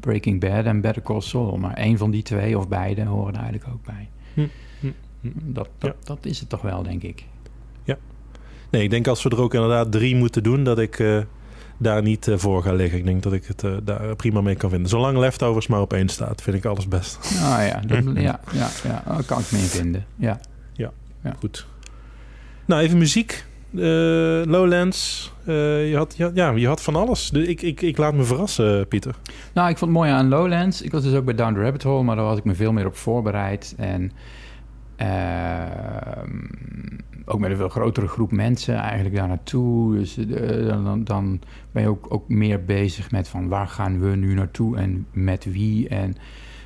[0.00, 1.56] Breaking Bad en Better Call Saul.
[1.56, 4.08] Maar één van die twee of beide horen er eigenlijk ook bij.
[4.34, 4.46] Hm,
[4.80, 5.52] hm, hm.
[5.52, 7.24] Dat, dat, dat is het toch wel, denk ik.
[8.70, 11.18] Nee, ik denk als we er ook inderdaad drie moeten doen, dat ik eh,
[11.78, 12.98] daar niet voor ga liggen.
[12.98, 14.88] Ik denk dat ik het daar prima mee kan vinden.
[14.88, 17.18] Zolang leftovers maar op één staat, vind ik alles best.
[17.42, 20.06] Ah ja, dat, ja, ja, ja, daar kan ik me in vinden.
[20.16, 20.40] Ja.
[21.38, 21.66] Goed.
[22.68, 23.44] Nou, even muziek.
[23.74, 23.80] Eh,
[24.44, 25.32] Lowlands.
[25.44, 27.30] Eh, je, had, ja, je had van alles.
[27.30, 29.14] Dus ik, ik, ik laat me verrassen, Pieter.
[29.54, 30.82] Nou, ik vond het mooi aan Lowlands.
[30.82, 32.72] Ik was dus ook bij Down the Rabbit Hole, maar daar was ik me veel
[32.72, 33.74] meer op voorbereid.
[33.76, 34.12] En
[34.96, 36.30] ehm,
[37.24, 39.96] ook met een veel grotere groep mensen eigenlijk daar naartoe.
[39.96, 41.40] Dus eh, dan, dan, dan
[41.72, 45.52] ben je ook, ook meer bezig met van waar gaan we nu naartoe en met
[45.52, 46.16] wie en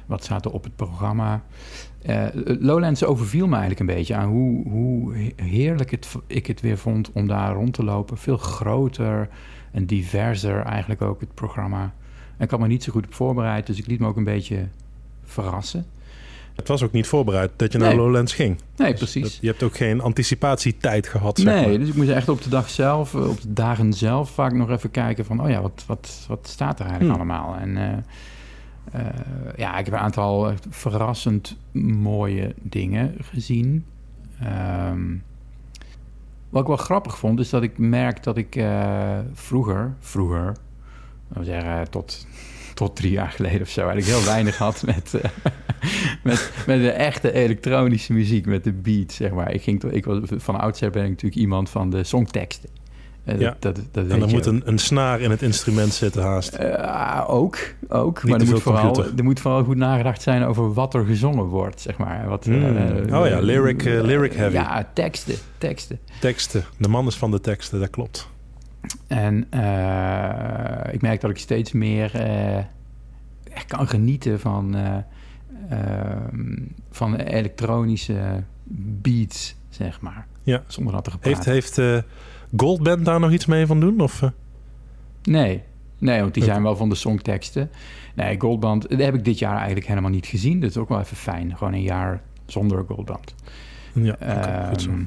[0.07, 1.43] wat staat er op het programma.
[2.03, 2.25] Eh,
[2.61, 7.11] Lowlands overviel me eigenlijk een beetje aan hoe, hoe heerlijk het, ik het weer vond
[7.13, 8.19] om daar rond te lopen.
[8.19, 9.29] Veel groter
[9.73, 11.83] en diverser eigenlijk ook het programma.
[12.37, 14.25] En ik had me niet zo goed op voorbereid, dus ik liet me ook een
[14.25, 14.69] beetje
[15.25, 15.87] verrassen.
[16.57, 17.97] Het was ook niet voorbereid dat je naar Nee.
[17.97, 18.57] Lowlands ging.
[18.77, 19.23] Nee, Dus precies.
[19.23, 21.79] dat- je hebt ook geen anticipatietijd gehad, zeg nee, maar.
[21.79, 24.71] dus ik moest echt op de dag zelf, eh, op de dagen zelf, vaak nog
[24.71, 27.31] even kijken van, oh ja, wat, wat, wat staat er eigenlijk Hmm.
[27.31, 27.57] allemaal?
[27.57, 27.97] En eh,
[28.91, 29.05] eh,
[29.57, 33.85] ja, ik heb een aantal verrassend mooie dingen gezien.
[34.41, 35.17] Ehm,
[36.49, 40.57] wat ik wel grappig vond, is dat ik merk dat ik eh, vroeger, vroeger,
[41.29, 42.27] we zeggen, tot,
[42.75, 45.31] tot drie jaar geleden of zo, eigenlijk heel weinig had met, eh,
[46.25, 49.53] met, met de echte elektronische muziek, met de beat, zeg maar.
[49.53, 52.69] Ik, ging, ik was, van oudsher ben ik natuurlijk iemand van de songteksten.
[53.25, 53.57] Ja.
[53.59, 56.55] dat, dat, dat En weet dan moet een, een snaar in het instrument zitten haast.
[56.55, 57.59] Eh, ook,
[57.89, 58.23] ook.
[58.23, 61.45] Niet maar er moet, vooral, er moet vooral goed nagedacht zijn over wat er gezongen
[61.45, 62.29] wordt, zeg maar.
[62.29, 62.77] Wat, Hmm.
[62.77, 64.55] eh, Oh ja, lyric, eh, lyric heavy.
[64.55, 65.99] Ja, teksten, teksten.
[66.21, 66.65] Teksten.
[66.79, 68.29] De man is van de teksten, dat klopt.
[69.07, 69.39] En
[70.93, 72.11] ik merk dat ik steeds meer
[73.55, 74.97] echt kan genieten van, eh,
[75.71, 76.57] ehm,
[76.91, 78.43] van elektronische
[79.03, 80.27] beats, zeg maar.
[80.43, 80.63] Ja.
[80.67, 81.45] Zonder dat te gepraat.
[81.45, 82.05] Heeft, heeft
[82.57, 84.01] Goldband daar nog iets mee van doen?
[84.01, 84.29] Of, eh?
[85.23, 85.63] Nee,
[85.99, 87.71] nee, want die zijn wel van de songteksten.
[88.15, 90.61] Nee, Goldband, dat heb ik dit jaar eigenlijk helemaal niet gezien.
[90.61, 91.57] Dat is ook wel even fijn.
[91.57, 93.35] Gewoon een jaar zonder Goldband.
[93.93, 94.91] Ja, oké, goed zo.
[94.91, 95.03] Ehm,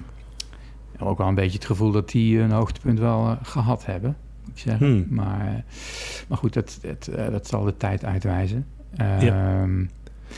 [1.00, 4.18] ook wel een beetje het gevoel dat die een hoogtepunt wel eh, gehad hebben.
[4.44, 4.88] Moet ik zeggen.
[4.88, 5.06] Hmm.
[5.10, 5.54] Maar, eh,
[6.28, 8.66] maar goed, dat, dat, dat zal de tijd uitwijzen.
[8.98, 9.62] Ja.
[9.62, 9.86] Ehm,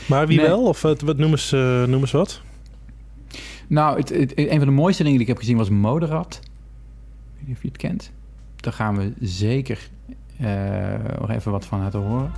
[0.06, 0.46] Maar wie Nee.
[0.46, 0.62] wel?
[0.66, 2.40] Of wat, wat noemen, ze, noemen ze wat?
[3.66, 6.40] Nou, het, het- een van de mooiste dingen die ik heb gezien was Moderat.
[7.50, 8.12] Of je het kent.
[8.56, 9.88] Daar gaan we zeker
[10.38, 12.32] eh, nog even wat van laten horen.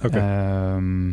[0.00, 1.12] Ehm,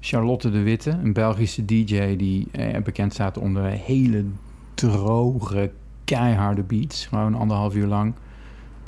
[0.00, 4.24] Charlotte de Witte, een Belgische DJ die eh, bekend staat onder hele
[4.74, 5.70] droge,
[6.04, 7.06] keiharde beats.
[7.06, 8.14] Gewoon anderhalf uur lang.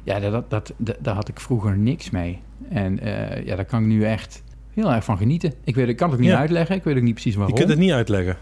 [0.05, 2.41] Ja, dat, dat, dat, dat- daar had ik vroeger niks mee.
[2.69, 4.43] En eh, ja, daar kan ik nu echt
[4.75, 5.53] heel erg van genieten.
[5.65, 6.39] Ik, weet, ik kan het ook niet Ja.
[6.39, 6.77] uitleggen.
[6.77, 7.57] Ik weet ook niet precies je waarom.
[7.57, 8.37] kunt het niet uitleggen.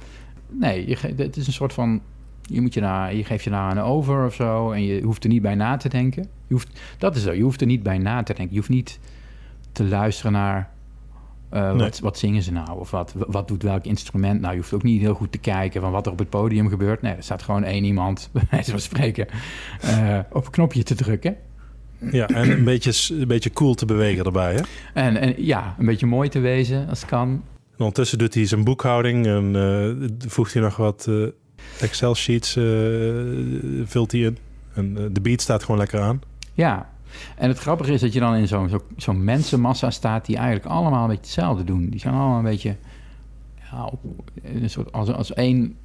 [0.50, 2.00] Nee, je, het is een soort van...
[2.42, 4.70] Je, moet je, naar, je geeft je naar een over of zo...
[4.70, 6.22] en je hoeft er niet bij na te denken.
[6.46, 8.50] Je hoeft, dat is zo, je hoeft er niet bij na te denken.
[8.54, 8.98] Je hoeft niet
[9.76, 10.70] te luisteren naar...
[11.50, 11.76] eh, Nee.
[11.78, 12.78] wat, wat zingen ze nou?
[12.78, 14.52] Of wat, wat doet welk instrument nou?
[14.52, 15.80] Je hoeft ook niet heel goed te kijken...
[15.80, 17.02] van wat er op het podium gebeurt.
[17.02, 19.26] Nee, er staat gewoon één iemand, bij wijze van spreken...
[19.80, 21.36] eh, op een knopje te drukken.
[21.98, 24.54] Ja, en een beetje, een beetje cool te bewegen erbij.
[24.54, 24.60] Hè?
[24.94, 27.28] En, en ja, een beetje mooi te wezen als het kan.
[27.28, 31.08] En ondertussen doet hij zijn boekhouding en eh, voegt hij nog wat
[31.80, 32.52] Excel-sheets,
[33.84, 34.38] vult hij in.
[34.74, 36.20] En de beat staat gewoon lekker aan.
[36.54, 36.88] Ja,
[37.36, 40.66] en het grappige is dat je dan in zo'n zo, zo'n mensenmassa staat die eigenlijk
[40.66, 41.88] allemaal een beetje hetzelfde doen.
[41.88, 42.76] Die zijn allemaal een beetje
[43.70, 45.76] ja, op- een soort, als, als, één,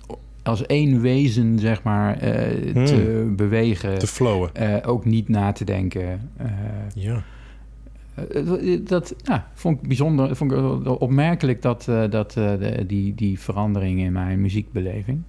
[0.43, 2.86] als één wezen, zeg maar, eh, Hmm.
[2.86, 3.99] te bewegen.
[3.99, 4.55] Te flowen.
[4.55, 6.29] eh, ook niet na te denken.
[6.38, 6.47] eh,
[6.93, 7.23] Ja.
[8.84, 14.12] dat ja, vond ik bijzonder, vond ik opmerkelijk dat, dat de, die, die verandering in
[14.12, 15.21] mijn muziekbeleving.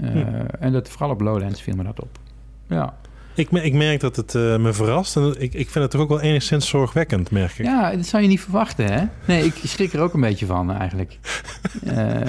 [0.00, 0.18] Eh, Hm.
[0.60, 2.18] En dat vooral op Lowlands viel me dat op.
[2.66, 2.94] Ja.
[3.36, 5.16] Ik, ik merk dat het eh, me verrast.
[5.16, 7.64] En ik, ik vind het toch ook wel enigszins zorgwekkend, merk ik.
[7.66, 9.04] Ja, dat zou je niet verwachten, hè?
[9.24, 11.18] Nee, ik schrik er ook een beetje van, eigenlijk.
[11.84, 12.20] Eh,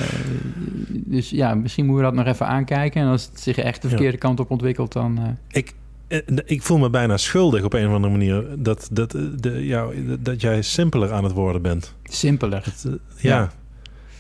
[0.90, 3.02] dus ja, misschien moeten we dat nog even aankijken.
[3.02, 3.94] En als het zich echt de Ja.
[3.94, 5.18] verkeerde kant op ontwikkelt, dan...
[5.18, 5.74] eh, Ik,
[6.08, 9.66] eh, ik voel me bijna schuldig op een of andere manier dat, dat, eh, de,
[9.66, 11.94] jou, dat jij simpeler aan het worden bent.
[12.04, 12.64] simpeler.
[12.86, 13.38] Eh, ja.
[13.38, 13.52] Ja.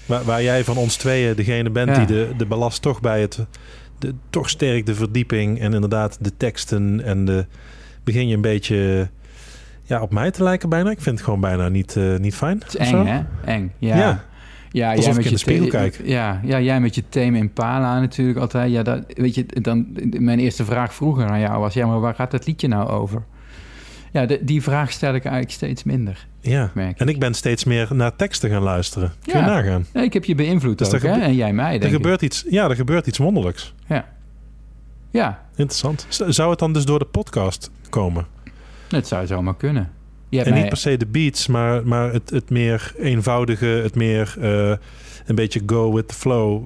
[0.05, 1.95] Waar, waar jij van ons tweeën degene bent Ja.
[1.97, 3.39] die de, de ballast toch bij het...
[3.99, 7.45] De, toch sterk de verdieping en inderdaad de teksten en de...
[8.03, 9.09] Begin je een beetje
[9.83, 10.89] ja, op mij te lijken bijna.
[10.89, 12.59] Ik vind het gewoon bijna niet, eh, niet fijn.
[12.63, 13.21] Het is eng, hè?
[13.45, 13.97] Eng, ja.
[13.97, 14.23] Ja.
[14.71, 16.01] Ja, Alsof ik in je de spiegel kijk.
[16.03, 18.71] Ja, ja, jij met je thema Impala natuurlijk altijd.
[18.71, 19.87] Ja, dat, weet je, dan,
[20.19, 21.73] mijn eerste vraag vroeger aan jou was...
[21.73, 23.23] ja, maar waar gaat dat liedje nou over?
[24.15, 26.71] Ja, de- die vraag stel ik eigenlijk steeds minder, Ja.
[26.75, 26.99] ik.
[26.99, 29.13] En ik ben steeds meer naar teksten gaan luisteren.
[29.23, 29.45] Kun je Ja.
[29.45, 29.85] nagaan.
[29.93, 31.19] Nee, ik heb je beïnvloed Dus ook, er hè?
[31.21, 31.97] En jij mij, Er denk ik.
[32.01, 33.73] gebeurt, iets, ja, er gebeurt iets wonderlijks.
[35.11, 36.05] Ja, Interessant.
[36.09, 38.25] Z- Zou het dan dus door de podcast komen?
[38.87, 39.89] dat zou zomaar kunnen.
[40.29, 43.65] Je hebt En mij- niet per se de beats, maar, maar het, het meer eenvoudige,
[43.65, 44.73] het meer eh,
[45.25, 46.63] een beetje go with the flow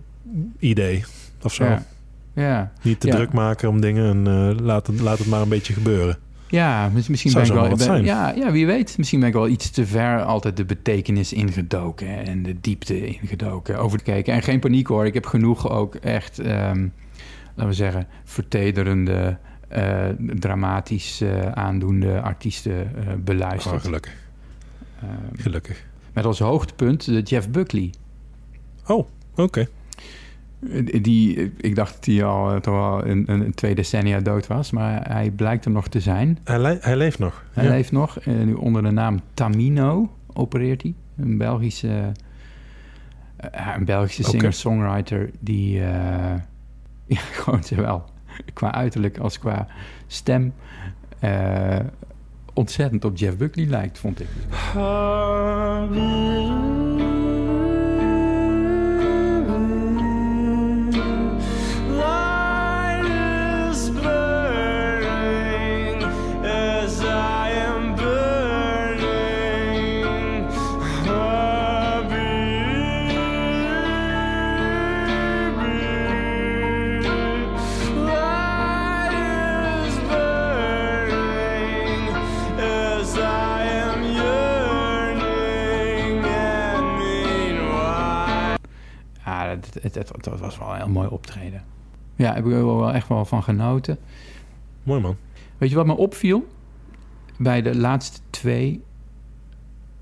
[0.59, 1.03] idee.
[1.43, 1.63] Of zo.
[1.63, 1.83] Ja.
[2.35, 3.15] Ja, Niet te Ja.
[3.15, 6.17] druk maken om dingen en eh, laat, het, laat het maar een beetje gebeuren.
[6.49, 7.69] Ja mis- misschien Zou ben ik wel...
[7.69, 8.03] ben- zijn.
[8.03, 8.97] ja, ja, wie weet.
[8.97, 12.25] Misschien ben ik wel iets te ver altijd de betekenis ingedoken...
[12.25, 14.33] en de diepte ingedoken, over te kijken.
[14.33, 16.39] En geen paniek hoor, ik heb genoeg ook echt...
[16.39, 16.88] ehm,
[17.55, 19.38] laten we zeggen, vertederende...
[19.67, 23.75] eh, dramatisch eh, aandoende artiesten eh, beluisterd.
[23.75, 24.13] Oh, gelukkig.
[25.01, 25.85] Ehm, Gelukkig.
[26.13, 27.93] met als hoogtepunt de Jeff Buckley.
[28.88, 29.67] Oh, oké.
[31.02, 34.72] Die, ik dacht dat hij al eh, toch wel een, een, twee decennia dood was,
[34.72, 36.38] maar hij blijkt er nog te zijn.
[36.43, 37.43] Hij, le- hij leeft nog.
[37.54, 37.69] Hij Ja.
[37.69, 38.19] leeft nog.
[38.19, 40.93] eh, nu onder de naam Tamino opereert hij.
[41.17, 42.12] Een Belgische
[43.36, 45.86] Eh, een Belgische singer-songwriter die eh,
[47.15, 48.04] ja, gewoon zowel
[48.54, 49.67] qua uiterlijk als qua
[50.08, 50.54] stem
[51.19, 51.80] eh,
[52.54, 54.28] ontzettend op Jeff Buckley lijkt, vond ik.
[89.73, 91.63] Het, het, het, het was wel een heel mooi optreden.
[92.15, 93.97] Ja, heb ik er wel echt wel van genoten.
[94.84, 95.15] Mooi man.
[95.58, 96.47] Weet je wat me opviel?
[97.38, 98.84] Bij de laatste twee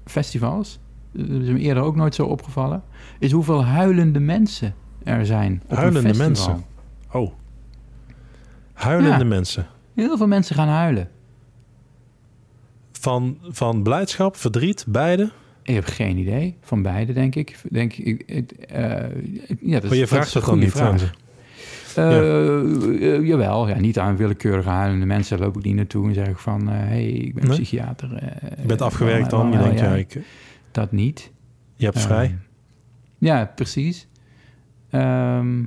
[0.06, 0.80] festivals,
[1.12, 2.84] dat is me eerder ook nooit zo opgevallen,
[3.20, 5.62] is hoeveel huilende mensen er zijn.
[5.68, 6.54] Op Huilende een festival.
[6.54, 6.66] mensen?
[7.12, 7.32] Oh.
[8.74, 9.24] Huilende Ja.
[9.26, 9.68] mensen.
[9.94, 11.10] Heel veel mensen gaan huilen.
[12.92, 15.32] Van, van blijdschap, verdriet, beide.
[15.68, 16.58] Ik heb geen idee.
[16.62, 17.56] Van beide, denk ik.
[17.70, 18.80] Denk ik het, eh,
[19.62, 21.14] ja, dat Maar je dat vraagt dan goede niet aan vraag.
[21.94, 22.02] ze.
[22.02, 26.28] Eh, eh, jawel, ja, niet aan willekeurige huilende mensen loop ik niet naartoe en zeg
[26.28, 26.68] ik van...
[26.68, 27.54] hé, hey, ik ben Nee?
[27.54, 28.10] psychiater.
[28.62, 29.52] Je bent afgewerkt dan.
[29.52, 30.18] Je denkt, ja, ja, ik,
[30.72, 31.32] Dat niet.
[31.76, 32.38] je hebt Ehm, vrij.
[33.18, 34.08] Ja, precies.
[34.90, 35.64] Ehm,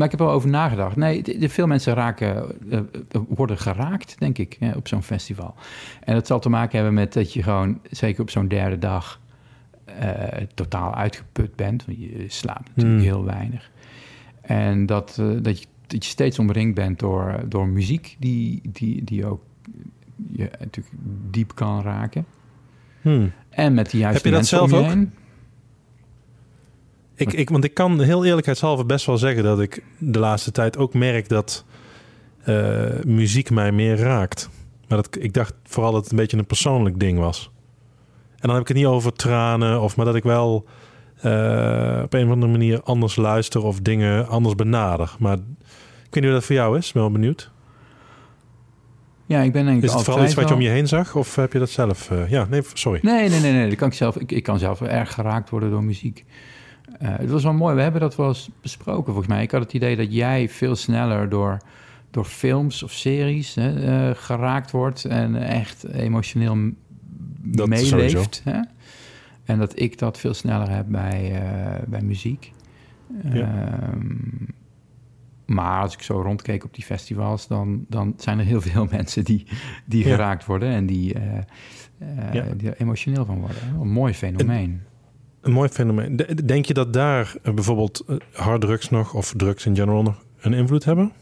[0.00, 0.96] maar ik heb er wel over nagedacht.
[0.96, 2.36] Nee, veel mensen raken,
[2.70, 5.54] eh, eh, worden geraakt, denk ik, hè, op zo'n festival.
[6.04, 9.20] En dat zal te maken hebben met dat je gewoon, zeker op zo'n derde dag,
[9.84, 11.84] eh, totaal uitgeput bent.
[11.86, 13.12] Want je slaapt natuurlijk Hmm.
[13.12, 13.70] heel weinig.
[14.40, 19.26] En dat, dat, je, dat je steeds omringd bent door, door muziek die, die, die
[19.26, 19.42] ook
[20.32, 20.96] je natuurlijk
[21.30, 22.24] diep kan raken.
[23.00, 23.32] Hmm.
[23.50, 24.94] En met de juiste Heb je dat mensen zelf je ook?
[24.94, 25.12] heen.
[27.20, 30.76] Ik, ik, want ik kan heel eerlijkheidshalve best wel zeggen dat ik de laatste tijd
[30.76, 31.64] ook merk dat
[32.44, 34.50] eh, muziek mij meer raakt.
[34.88, 37.50] Maar dat, ik dacht vooral dat het een beetje een persoonlijk ding was.
[38.30, 40.64] En dan heb ik het niet over tranen, of, maar dat ik wel
[41.16, 45.16] eh, op een of andere manier anders luister of dingen anders benader.
[45.18, 45.40] Maar ik
[46.10, 47.50] weet niet hoe dat voor jou is, ik ben wel benieuwd.
[49.26, 51.16] Ja, ik ben denk ik Is het vooral iets wat je om je heen zag,
[51.16, 52.10] of heb je dat zelf?
[52.10, 52.98] eh, ja, nee, sorry.
[53.02, 53.68] Nee, nee, nee, nee.
[53.68, 56.24] Dat kan ik, zelf, ik, ik kan zelf erg geraakt worden door muziek.
[57.00, 57.74] Eh, het was wel mooi.
[57.74, 59.42] We hebben dat wel eens besproken, volgens mij.
[59.42, 61.56] Ik had het idee dat jij veel sneller door,
[62.10, 66.70] door films of series hè, eh, geraakt wordt en echt emotioneel
[67.42, 68.40] Dat meeleeft.
[68.44, 68.60] Hè?
[69.44, 72.52] En dat ik dat veel sneller heb bij, eh, bij muziek.
[73.32, 73.78] Ja.
[73.82, 74.16] Ehm,
[75.46, 79.24] maar als ik zo rondkeek op die festivals, dan, dan zijn er heel veel mensen
[79.24, 79.46] die,
[79.84, 80.10] die Ja.
[80.10, 81.14] geraakt worden en die,
[82.32, 82.42] Ja.
[82.56, 83.62] die er emotioneel van worden.
[83.80, 84.82] Een mooi fenomeen.
[85.40, 86.16] Een mooi fenomeen.
[86.16, 90.24] De- Denk je dat daar eh, bijvoorbeeld eh, harddrugs nog, of drugs in general nog,
[90.40, 91.12] een invloed hebben?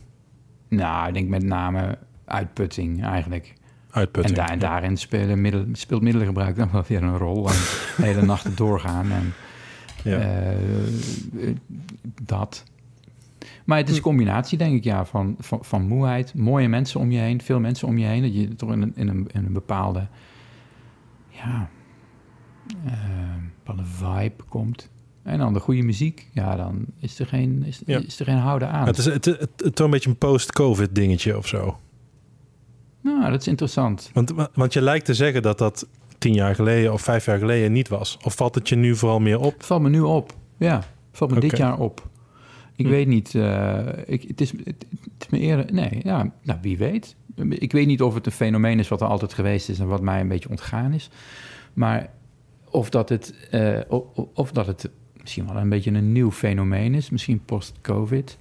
[0.68, 3.54] Nou, ik denk met name uitputting eigenlijk.
[3.90, 4.38] Uitputting.
[4.38, 7.46] En, en daarin spelen middel, speelt middelengebruik dan wel weer een rol.
[7.48, 7.52] En
[7.96, 9.32] de hele nachten doorgaan en
[10.04, 10.18] Ja.
[10.18, 10.56] eh,
[12.22, 12.64] dat.
[13.64, 17.10] Maar het is een combinatie, denk ik, ja, van, van, van moeheid, mooie mensen om
[17.10, 18.22] je heen, veel mensen om je heen.
[18.22, 20.06] Dat je toch in een, in een, in een bepaalde,
[21.28, 21.68] ja,
[22.86, 22.92] eh,
[23.64, 24.88] bepaalde vibe komt.
[25.22, 27.98] En dan de goede muziek, ja, dan is er geen, is, Ja.
[27.98, 28.86] is er geen houden aan.
[28.86, 31.78] het is het, het, het, het een beetje een post-covid dingetje of zo.
[33.00, 34.10] Nou, dat is interessant.
[34.12, 35.86] Want, want je lijkt te zeggen dat dat
[36.18, 38.18] tien jaar geleden of vijf jaar geleden niet was.
[38.24, 39.56] Of valt het je nu vooral meer op?
[39.56, 40.34] Het valt me nu op.
[40.56, 42.08] Ja, valt me dit jaar op.
[42.76, 42.90] Ik Hm.
[42.90, 43.34] weet niet.
[43.34, 44.86] eh, ik, het, is, het, het
[45.18, 45.72] is me eerder.
[45.72, 47.16] Nee, ja, nou, wie weet.
[47.48, 50.00] Ik weet niet of het een fenomeen is wat er altijd geweest is en wat
[50.02, 51.10] mij een beetje ontgaan is.
[51.72, 52.10] Maar
[52.70, 54.02] of dat het, eh, of,
[54.34, 58.38] of dat het misschien wel een beetje een nieuw fenomeen is, misschien post-COVID.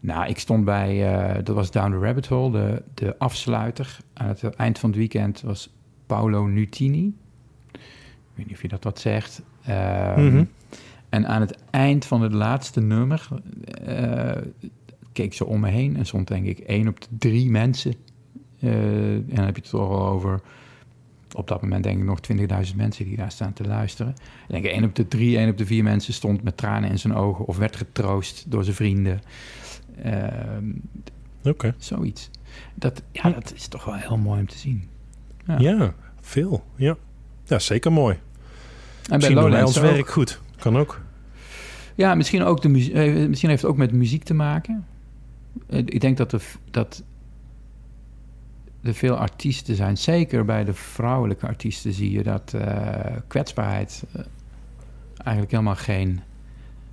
[0.00, 3.98] Nou, ik stond bij, eh, dat was Down the Rabbit Hole, de, de afsluiter.
[4.12, 5.70] Aan het eind van het weekend was
[6.06, 7.14] Paolo Nutini.
[7.72, 7.80] Ik
[8.34, 9.42] weet niet of je dat wat zegt.
[9.64, 10.44] Ehm, Mhm.
[11.08, 13.28] En aan het eind van het laatste nummer
[13.84, 14.42] eh,
[15.12, 17.94] keek ze om me heen en stond denk ik één op de drie mensen.
[18.60, 20.40] En dan heb je het toch al over,
[21.34, 22.18] op dat moment denk ik nog
[22.70, 24.14] 20.000 mensen die daar staan te luisteren.
[24.46, 26.98] Ik denk één op de drie, één op de vier mensen stond met tranen in
[26.98, 29.20] zijn ogen of werd getroost door zijn vrienden.
[30.02, 30.70] Ehm,
[31.44, 31.74] Oké.
[31.78, 32.30] zoiets.
[32.74, 34.88] Dat, ja, dat is toch wel heel mooi om te zien.
[35.46, 35.58] Ja.
[35.58, 35.94] Ja.
[36.20, 36.64] veel.
[36.76, 36.96] Ja.
[37.44, 38.14] ja, zeker mooi.
[38.14, 38.20] En
[39.08, 40.40] bij Misschien wij Lowlands ons werk goed.
[40.58, 41.00] Kan ook.
[41.94, 44.86] Ja, misschien, ook de eh, misschien heeft het ook met muziek te maken.
[45.66, 47.02] Eh, ik denk dat v- dat
[48.84, 49.96] er veel artiesten zijn.
[49.96, 54.20] Zeker bij de vrouwelijke artiesten zie je dat eh, kwetsbaarheid eh,
[55.16, 56.20] eigenlijk helemaal geen,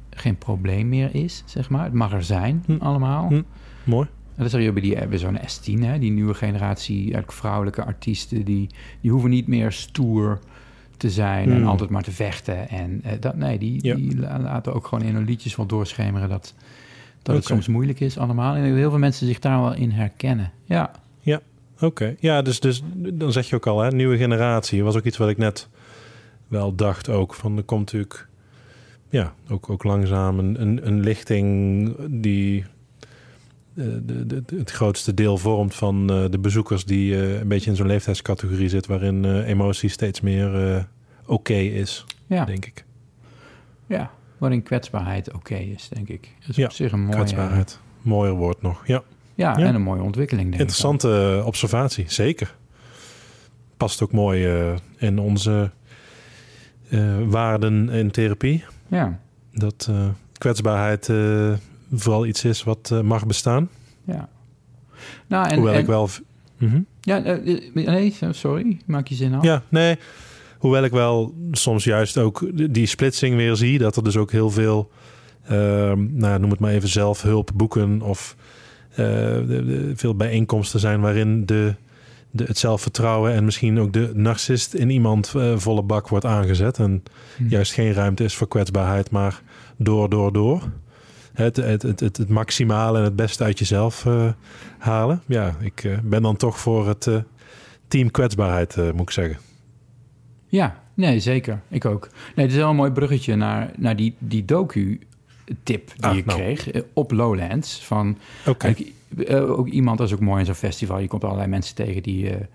[0.10, 1.84] geen probleem meer is, zeg maar.
[1.84, 2.76] Het mag er zijn, Hm.
[2.80, 3.28] allemaal.
[3.28, 3.42] Hm.
[3.84, 4.08] Mooi.
[4.36, 7.84] En dat zie je bij, die, bij zo'n S10, hè, die nieuwe generatie eigenlijk vrouwelijke
[7.84, 8.46] artiesten...
[8.46, 8.70] Die,
[9.02, 10.40] die hoeven niet meer stoer
[10.98, 11.68] te zijn en Hmm.
[11.68, 12.70] altijd maar te vechten.
[12.70, 13.96] En eh, dat, nee, die, Ja.
[13.96, 16.30] die la- laten ook gewoon in hun liedjes wel doorschemeren...
[16.30, 16.54] dat,
[17.22, 18.56] dat het soms moeilijk is allemaal.
[18.56, 20.52] En heel veel mensen zich daar wel in herkennen.
[20.66, 20.92] Ja,
[21.82, 24.84] Oké, ja, dus, dus dan zeg je ook al, hè, nieuwe generatie.
[24.84, 25.70] was ook iets wat ik net
[26.48, 27.34] wel dacht ook.
[27.34, 28.28] Van er komt natuurlijk,
[29.10, 32.66] ja, ook, ook langzaam een, een, een lichting die
[33.76, 37.76] eh, de, het grootste deel vormt van eh, de bezoekers die eh, een beetje in
[37.76, 40.88] zo'n leeftijdscategorie zit, waarin emotie steeds meer
[41.26, 42.86] oké is, ja, denk ik.
[43.86, 44.12] ja.
[44.38, 46.36] waarin kwetsbaarheid oké is, denk ik.
[46.40, 47.16] Dat is Ja, op zich een mooie...
[47.16, 47.80] Kwetsbaarheid.
[48.02, 48.88] Mooier woord nog.
[48.88, 49.04] Ja,
[49.42, 49.66] Ja, Ja.
[49.66, 50.68] en een mooie ontwikkeling, denk ik.
[50.70, 52.56] interessante eh, observatie, zeker.
[53.78, 55.72] Past ook mooi eh, in onze
[56.90, 58.64] eh, waarden in therapie.
[58.88, 59.20] Ja,
[59.54, 59.90] Dat
[60.38, 61.06] kwetsbaarheid
[61.94, 63.70] vooral iets is wat mag bestaan.
[64.06, 64.30] ja.
[65.28, 66.10] Nou, en, Hoewel en- ik wel...
[66.58, 66.82] Mhm.
[67.02, 67.18] Ja,
[67.74, 68.78] nee, sorry.
[68.86, 69.44] Maak je zin af.
[69.44, 69.98] Ja, nee.
[70.58, 73.78] Hoewel ik wel soms juist ook die splitsing weer zie.
[73.78, 74.92] Dat er dus ook heel veel,
[75.44, 78.44] ehm, nou, noem het maar even zelfhulpboeken of eh,
[78.96, 81.76] de- de- veel bijeenkomsten zijn waarin de,
[82.32, 86.78] de, het zelfvertrouwen en misschien ook de narcist in iemand eh, volle bak wordt aangezet.
[86.80, 87.04] En
[87.38, 87.48] Hm.
[87.48, 89.42] juist geen ruimte is voor kwetsbaarheid, maar
[89.78, 90.70] door, door, door.
[91.34, 94.30] Het, het, het, het, het maximale en het beste uit jezelf eh,
[94.78, 95.22] halen.
[95.26, 97.16] Ja, ik eh, ben dan toch voor het eh,
[97.88, 99.38] team kwetsbaarheid, eh, moet ik zeggen.
[100.48, 101.62] Ja, nee, zeker.
[101.70, 102.10] Ik ook.
[102.36, 104.46] Nee, het is wel een mooi bruggetje naar, naar die, die
[105.54, 106.40] docu-tip die Ah, ik nou.
[106.40, 107.86] kreeg eh, op Lowlands.
[107.86, 108.18] Van
[109.28, 111.00] eh, ook iemand, dat is ook mooi in zo'n festival.
[111.00, 112.46] Je komt allerlei mensen tegen die, eh,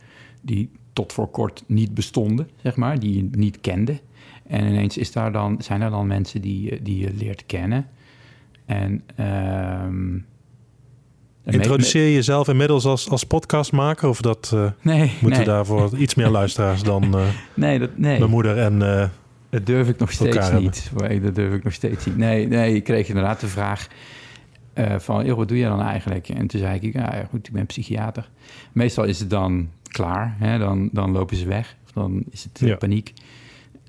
[0.41, 2.99] die tot voor kort niet bestonden, zeg maar.
[2.99, 4.01] Die je niet kende.
[4.47, 7.87] En ineens is daar dan, zijn er dan mensen die, je- die je leert kennen.
[8.67, 9.03] En...
[9.17, 10.25] en
[11.45, 14.09] Introduceer je jezelf inmiddels als, als podcastmaker?
[14.09, 17.15] Of dat me- Nee, moeten nee, daarvoor iets meer luisteraars dan
[17.55, 18.19] nee, dat, nee.
[18.19, 19.11] mijn moeder en...
[19.57, 20.91] Dat durf ik nog steeds niet.
[20.97, 22.17] Nee, dat durf ik nog steeds niet.
[22.17, 23.89] Nee, nee ik kreeg inderdaad de vraag
[24.73, 25.25] eh, van...
[25.25, 26.29] "Joh, wat doe je dan eigenlijk?
[26.29, 28.31] En toen zei ik, ja, goed, ik ben psychiater.
[28.73, 30.35] Meestal is het dan klaar.
[30.39, 30.59] Hè?
[30.59, 31.77] Dan, dan lopen ze weg.
[31.85, 32.77] Of dan is het eh, Ja.
[32.77, 33.13] paniek.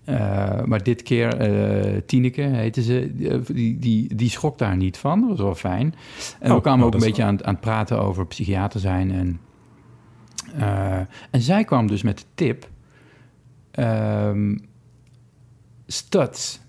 [0.03, 3.11] Eh, maar dit keer, eh Tineke heette ze,
[3.53, 5.19] die, die, die schrok daar niet van.
[5.19, 5.95] Dat was wel fijn.
[6.39, 9.11] En Oh, we kwamen nou, ook een beetje aan, aan het praten over psychiater zijn.
[9.11, 9.39] En,
[11.31, 12.69] en zij kwam dus met de tip...
[13.71, 14.55] ehm,
[15.87, 16.59] Stutz.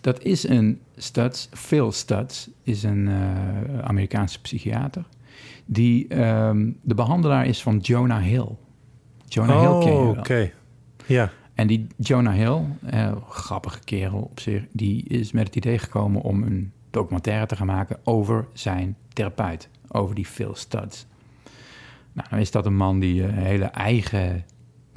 [0.00, 5.04] Dat is een Stutz, Phil Stutz, is een eh, Amerikaanse psychiater.
[5.64, 8.48] Die ehm, de behandelaar is van Jonah Hill.
[9.24, 10.52] Jonah Hill ken je oh, oké.
[11.06, 15.78] Ja, En die Jonah Hill, eh, grappige kerel op zich, die is met het idee
[15.78, 21.04] gekomen om een documentaire te gaan maken over zijn therapeut, over die Phil Stutz.
[22.12, 24.44] Nou, dan is dat een man die een hele eigen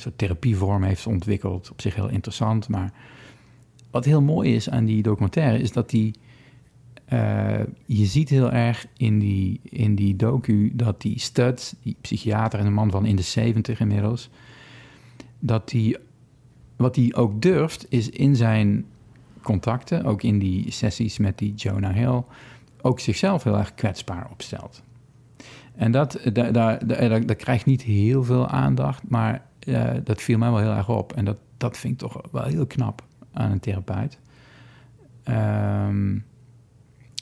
[0.02, 1.72] soort therapievorm heeft ontwikkeld.
[1.72, 2.94] Op zich heel interessant, maar
[3.92, 6.14] wat heel mooi is aan die documentaire is dat die
[7.06, 12.60] eh, je ziet heel erg in die, in die docu dat die Stutz, die psychiater
[12.60, 14.30] en een man van in de 70 inmiddels,
[15.40, 15.98] dat die
[16.76, 18.86] wat hij ook durft, is in zijn
[19.42, 22.24] contacten, ook in die sessies met die Jonah Hill,
[22.82, 24.84] ook zichzelf heel erg kwetsbaar opstelt.
[25.76, 26.88] En dat, daar, daar,
[27.26, 29.46] daar, krijgt niet heel veel aandacht, maar
[30.04, 31.14] dat viel mij wel heel erg op.
[31.14, 34.20] En dat, dat vind ik toch wel heel knap aan een therapeut.
[35.24, 36.18] Ehm,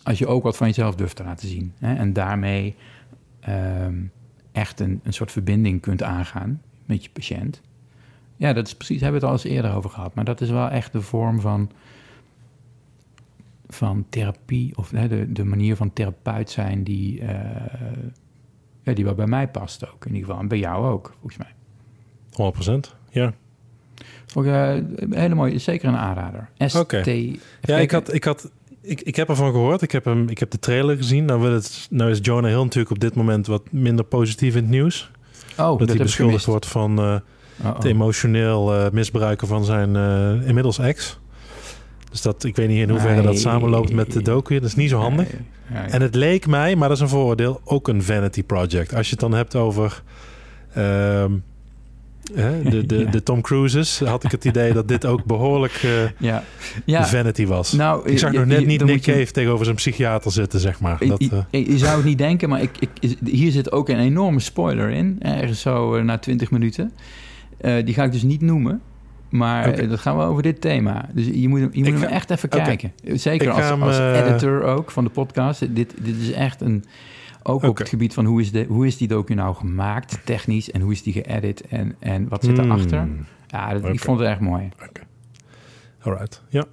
[0.04, 1.73] als je ook wat van jezelf durft te laten zien.
[1.80, 2.76] Hè, en daarmee
[3.39, 4.04] ehm,
[4.52, 7.62] echt een, een soort verbinding kunt aangaan met je patiënt.
[8.36, 10.15] Ja, dat is precies, hebben we het al eens eerder over gehad.
[10.15, 11.71] Maar dat is wel echt de vorm van,
[13.67, 17.23] van therapie, of hè, de, de manier van therapeut zijn die,
[18.84, 20.06] ja, die wel bij mij past ook.
[20.06, 21.57] In ieder geval, en bij jou ook, volgens mij.
[22.38, 22.93] 100%.
[23.10, 23.34] Ja.
[24.36, 26.50] Ook, een hele mooie, zeker een aanrader.
[26.58, 26.93] ST.
[26.93, 28.51] Even Ja, ik had, ik had,
[28.82, 29.82] ik, ik heb ervan gehoord.
[29.82, 31.26] Ik heb hem, ik heb de trailer gezien.
[31.26, 34.61] Nou, wil het, nou is Jonah Hill natuurlijk op dit moment wat minder positief in
[34.61, 35.11] het nieuws.
[35.57, 37.16] Oh, dat dat hij beschuldigd wordt van eh,
[37.61, 37.76] Oh, oh.
[37.76, 39.95] het emotioneel eh, misbruiken van zijn
[40.45, 41.20] inmiddels ex.
[42.11, 44.59] Dus dat, ik weet niet in hoeverre dat samenloopt met de docu.
[44.59, 45.32] Dat is niet zo handig.
[45.32, 45.41] Nee,
[45.82, 45.89] nee.
[45.89, 48.93] En het leek mij, maar dat is een vooroordeel, ook een vanity project.
[48.95, 50.03] Als je het dan hebt over
[50.74, 51.32] ehm,
[52.34, 53.11] hè, de, de, Ja.
[53.11, 56.43] de Tom Cruises, had ik het idee dat dit ook behoorlijk eh, ja,
[56.86, 57.05] ja.
[57.07, 57.71] vanity was.
[57.71, 60.59] Nou, ik zag je- nog net je- niet Nick je- Cave tegenover zijn psychiater zitten,
[60.59, 60.97] zeg maar.
[61.07, 63.89] Dat, je, eh, je- je zou het niet denken, maar ik, ik, hier zit ook
[63.89, 65.15] een enorme spoiler in.
[65.21, 66.91] Ergens zo eh, na 20 minuten.
[67.57, 68.82] Eh, die ga ik dus niet noemen.
[69.30, 71.09] Maar eh, dat gaan we over dit thema.
[71.13, 72.91] Dus je moet, hem- je moet hem ga- echt even kijken.
[73.13, 75.75] Zeker als, hem, als eh, editor ook van de podcast.
[75.75, 76.84] Dit, dit is echt een...
[77.48, 77.82] Ook op Oké.
[77.82, 80.91] het gebied van hoe is, de, hoe is die docu nou gemaakt, technisch, en hoe
[80.91, 82.66] is die geëdit en, en wat zit Hmm.
[82.72, 83.08] erachter.
[83.48, 83.91] Ja, dat, Oké.
[83.91, 84.70] ik vond het echt mooi.
[86.02, 86.66] Alright, ja.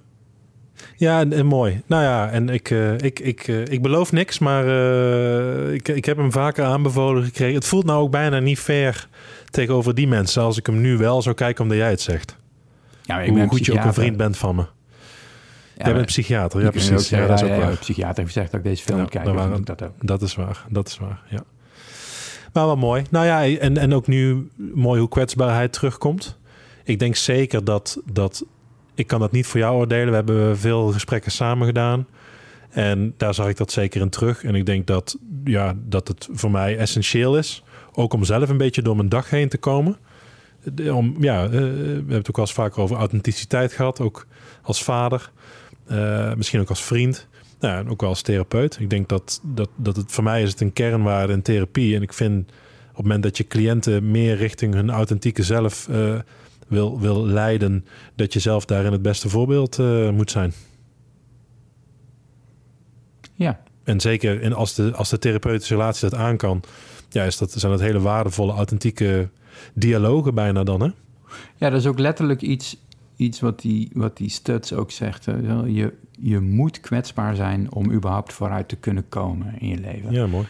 [0.96, 1.82] Ja, en, en mooi.
[1.86, 6.04] Nou ja, en ik, eh, ik, ik, eh, ik beloof niks, maar eh, ik, ik
[6.04, 7.54] heb hem vaker aanbevolen gekregen.
[7.54, 9.08] Het voelt nou ook bijna niet fair
[9.50, 12.36] tegenover die mensen als ik hem nu wel zou kijken omdat jij het zegt.
[13.02, 14.64] Ja, maar Hoe goed je ook een vriend bent van me.
[15.76, 17.08] Jij bent psychiater, ja ook precies.
[17.08, 17.70] Ja, dat is ook waar.
[17.70, 19.92] een psychiater heeft gezegd dat ik deze film dan waren- ik dat ook.
[20.00, 21.44] Dat is waar, dat is waar, ja.
[22.52, 23.02] Maar wel mooi.
[23.10, 26.38] Nou ja, en, en ook nu mooi hoe kwetsbaarheid terugkomt.
[26.84, 28.44] Ik denk zeker dat, dat...
[28.94, 30.08] Ik kan dat niet voor jou oordelen.
[30.08, 32.06] We hebben veel gesprekken samen gedaan.
[32.70, 34.44] En daar zag ik dat zeker in terug.
[34.44, 37.64] En ik denk dat, ja, dat het voor mij essentieel is.
[37.92, 39.96] Ook om zelf een beetje door mijn dag heen te komen.
[40.92, 44.00] Om, ja, eh, we hebben het ook wel eens vaker over authenticiteit gehad.
[44.00, 44.26] Ook
[44.62, 45.30] als vader.
[45.86, 47.26] Eh, misschien ook als vriend.
[47.60, 48.80] Nou, en ook wel als therapeut.
[48.80, 51.96] Ik denk dat, dat, dat het voor mij is het een kernwaarde in therapie.
[51.96, 52.50] En ik vind
[52.90, 56.18] op het moment dat je cliënten meer richting hun authentieke zelf eh,
[56.68, 60.52] wil, wil leiden, dat je zelf daarin het beste voorbeeld eh, moet zijn.
[63.34, 66.62] Ja, En zeker in, als, de, als de therapeutische relatie dat aan kan,
[67.08, 69.28] ja, is dat, zijn dat hele waardevolle, authentieke
[69.74, 70.88] dialogen bijna dan, hè?
[71.56, 72.76] Ja, dat is ook letterlijk iets,
[73.16, 75.26] iets wat, die, wat die Studs ook zegt.
[75.26, 75.36] hè.
[75.64, 80.12] Je, je moet kwetsbaar zijn om überhaupt vooruit te kunnen komen in je leven.
[80.12, 80.46] Ja, mooi.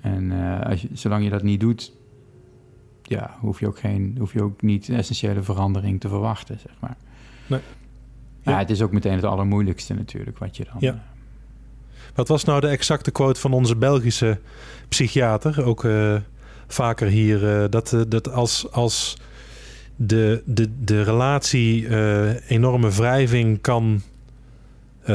[0.00, 1.92] En eh, als je, zolang je dat niet doet,
[3.02, 6.96] ja, hoef je ook, geen, hoef je ook niet essentiële verandering te verwachten, zeg maar.
[7.46, 7.60] Nee.
[8.42, 8.58] Ja, Ja.
[8.58, 10.74] het is ook meteen het allermoeilijkste natuurlijk, wat je dan...
[10.78, 10.92] Ja.
[10.92, 10.98] eh,
[12.14, 14.40] Wat was nou de exacte quote van onze Belgische
[14.88, 15.64] psychiater?
[15.64, 16.16] Ook eh,
[16.66, 17.70] vaker hier.
[17.70, 19.16] dat, dat als, als
[20.06, 24.02] de, de, de relatie eh, enorme wrijving kan.
[25.02, 25.14] eh,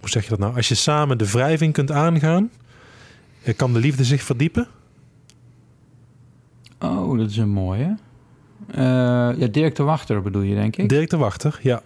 [0.00, 0.56] hoe zeg je dat nou?
[0.56, 2.50] Als je samen de wrijving kunt aangaan,
[3.42, 4.66] eh, kan de liefde zich verdiepen.
[6.80, 7.96] Oh, dat is een mooie.
[8.70, 8.78] Eh,
[9.38, 10.88] ja, Dirk de Wachter bedoel je, denk ik?
[10.88, 11.82] Dirk de Wachter, ja.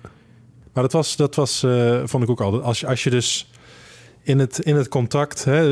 [0.73, 1.67] Maar dat was, dat was
[2.05, 2.63] vond ik ook altijd.
[2.63, 3.51] Als je, als je dus
[4.23, 5.63] in het, in het contact, hè,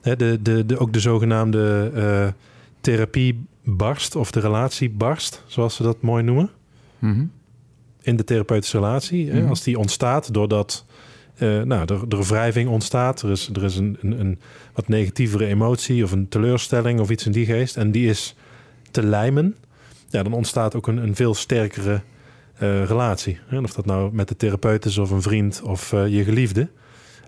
[0.00, 2.34] de, de, de, ook de zogenaamde
[2.80, 6.50] therapie barst of de relatie barst, zoals ze dat mooi noemen,
[6.98, 7.24] Mhm.
[8.02, 9.30] in de therapeutische relatie.
[9.30, 9.48] Hè, Mhm.
[9.48, 10.84] als die ontstaat doordat
[11.36, 14.38] eh nou, er, er wrijving ontstaat, er is, er is een, een, een
[14.74, 18.34] wat negatievere emotie of een teleurstelling of iets in die geest, en die is
[18.90, 19.56] te lijmen,
[20.08, 22.00] ja, dan ontstaat ook een, een veel sterkere
[22.58, 23.38] eh, relatie.
[23.48, 26.68] En of dat nou met de therapeut is of een vriend of eh, je geliefde.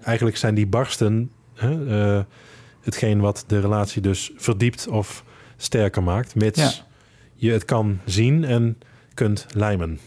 [0.02, 2.22] Eigenlijk zijn die barsten hè,
[2.80, 5.24] hetgeen wat de relatie dus verdiept of
[5.60, 6.70] sterker maakt, mits Ja.
[7.34, 8.78] je het kan zien en
[9.14, 9.98] kunt lijmen.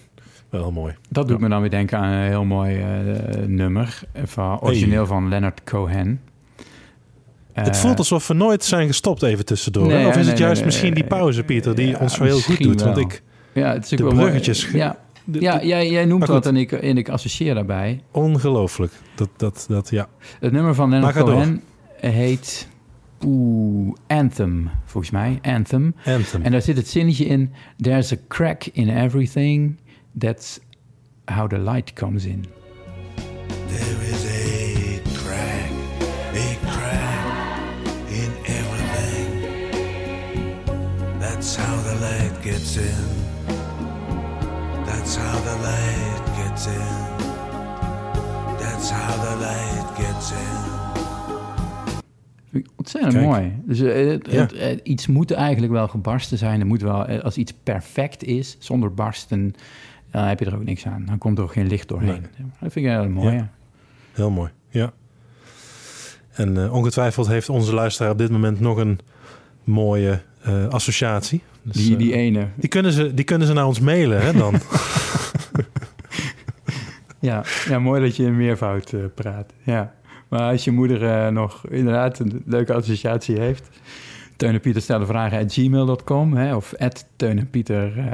[0.49, 0.95] Wel mooi.
[1.09, 1.43] Dat doet Ja.
[1.43, 3.99] me dan weer denken aan een heel mooi eh, nummer.
[4.23, 6.21] Van, origineel van Leonard Cohen.
[7.53, 9.87] het Eh, voelt alsof we nooit zijn gestopt even tussendoor.
[9.87, 12.39] nee, of is nee, het juist nee, misschien die pauze, Pieter, die ons zo heel
[12.39, 12.81] goed doet?
[12.81, 13.21] Want ik,
[13.53, 14.69] Ja, het is de wel bruggetjes.
[14.73, 18.01] Ja, de- ja jij, jij noemt dat en ik, en ik associeer daarbij.
[18.11, 18.93] ongelooflijk.
[19.15, 20.07] Dat, dat, dat, ja.
[20.39, 21.25] Het nummer van Leonard door.
[21.25, 21.61] Cohen
[21.99, 22.67] heet
[23.25, 25.39] oeh, Anthem, volgens mij.
[25.41, 25.95] Anthem.
[26.05, 26.41] Anthem.
[26.41, 27.51] En daar zit het zinnetje in...
[27.77, 29.79] There's a crack in everything.
[30.17, 30.59] That's
[31.25, 32.45] how the light comes in.
[33.67, 35.71] There is a crack,
[36.33, 37.25] a crack
[38.09, 39.41] in everything.
[41.19, 43.19] That's how the light gets in.
[44.85, 47.17] That's how the light gets in.
[48.59, 50.70] That's how the light gets in.
[52.81, 53.25] Ontzettend Kijk.
[53.25, 53.51] mooi.
[53.65, 54.39] Dus eh, het- Ja.
[54.41, 56.59] het- eh, iets moet eigenlijk wel gebarsten zijn.
[56.59, 59.55] Er moet wel, eh, als iets perfect is, zonder barsten,
[60.11, 61.05] dan heb je er ook niks aan.
[61.05, 62.21] Dan komt er ook geen licht doorheen.
[62.59, 63.35] Dat vind ik heel mooi.
[63.35, 63.49] Ja.
[64.13, 64.91] Heel mooi, ja.
[66.31, 68.99] En ongetwijfeld heeft onze luisteraar op dit moment nog een
[69.63, 70.21] mooie
[70.69, 71.41] associatie.
[71.63, 72.47] Dus, Die, die ene.
[72.55, 74.53] die, kunnen ze, die kunnen ze naar ons mailen, hè, dan.
[77.19, 79.53] Ja, ja, mooi dat je in meervoud praat.
[79.63, 79.93] Ja.
[80.31, 83.69] Maar als je moeder eh, nog inderdaad een leuke associatie heeft...
[84.37, 88.05] Teun en Pieter stellen vragen at gmail.com hè, of at Teun en Pieter eh,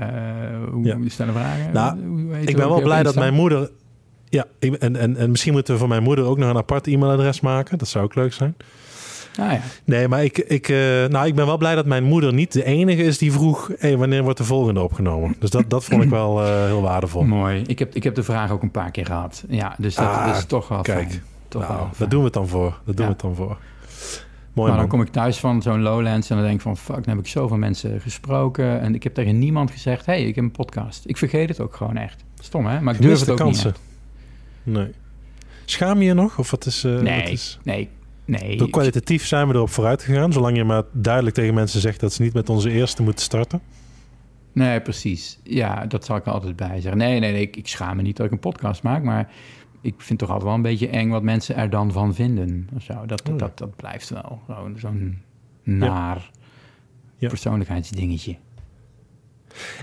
[0.71, 0.97] hoe Ja.
[1.07, 1.73] stellen vragen.
[1.73, 3.69] Nou, Hoe ik ben wel blij dat mijn moeder...
[4.29, 7.39] Ja, en, en, en misschien moeten we voor mijn moeder ook nog een apart e-mailadres
[7.41, 7.77] maken.
[7.77, 8.55] Dat zou ook leuk zijn.
[9.39, 12.33] Ah ja, Nee, maar ik, ik, eh, nou, ik ben wel blij dat mijn moeder
[12.33, 13.71] niet de enige is die vroeg...
[13.77, 15.35] Hey, wanneer wordt de volgende opgenomen?
[15.39, 17.23] Dus dat, dat vond ik wel heel waardevol.
[17.23, 17.61] mooi.
[17.67, 19.43] Ik heb, ik heb de vraag ook een paar keer gehad.
[19.49, 21.07] Ja, dus dat Ah, is toch wel kijk.
[21.09, 21.21] fijn.
[21.47, 22.79] Toch nou, wel daar doen we het dan voor.
[22.85, 23.57] Daar doen we het dan voor.
[24.53, 24.97] Mooi maar dan man.
[24.97, 26.77] kom ik thuis van zo'n Lowlands en dan denk ik van...
[26.77, 28.79] fuck, dan heb ik zoveel mensen gesproken...
[28.81, 30.05] en ik heb tegen niemand gezegd...
[30.05, 31.03] hey, ik heb een podcast.
[31.05, 32.23] Ik vergeet het ook gewoon echt.
[32.39, 32.81] Stom, hè?
[32.81, 33.75] Maar ik durf het ook kansen.
[34.63, 34.91] niet Nee.
[35.65, 36.39] Schaam je je nog?
[36.39, 36.81] Of wat is...
[36.81, 37.59] wat Nee, is...
[37.63, 37.89] nee,
[38.25, 38.57] nee.
[38.57, 40.33] Door kwalitatief zijn we erop vooruit gegaan.
[40.33, 43.61] Zolang je maar duidelijk tegen mensen zegt dat ze niet met onze eerste moeten starten.
[44.51, 45.39] Nee, precies.
[45.43, 46.97] Ja, dat zal ik er altijd bij zeggen.
[46.97, 49.29] Nee, nee, nee, ik, ik schaam me niet dat ik een podcast maak, maar
[49.87, 52.69] ik vind toch altijd wel een beetje eng wat mensen er dan van vinden.
[52.75, 52.93] Of zo.
[52.93, 53.37] Dat, dat, Oh ja.
[53.37, 55.17] dat, dat blijft wel gewoon zo'n
[55.63, 56.29] naar
[57.17, 57.27] Ja.
[57.27, 58.35] persoonlijkheidsdingetje.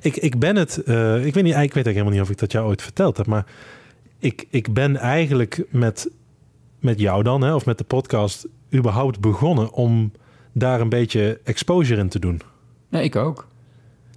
[0.01, 0.83] Ik, ik ben het...
[0.83, 3.17] eh, ik, weet niet, ik weet eigenlijk helemaal niet of ik dat jou ooit verteld
[3.17, 3.27] heb.
[3.27, 3.47] Maar
[4.19, 6.11] ik, ik ben eigenlijk met,
[6.81, 8.47] met jou dan, hè, of met de podcast...
[8.75, 10.13] überhaupt begonnen om
[10.53, 12.41] daar een beetje exposure in te doen.
[12.89, 13.47] Nee, ik ook.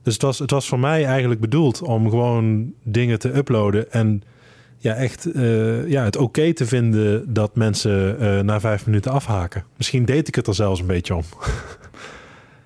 [0.02, 4.24] Dus het was, het was voor mij eigenlijk bedoeld om gewoon dingen te uploaden en
[4.78, 9.63] ja, echt eh, ja, het oké te vinden dat mensen eh, na vijf minuten afhaken.
[9.78, 11.23] Misschien deed ik het er zelfs een beetje om.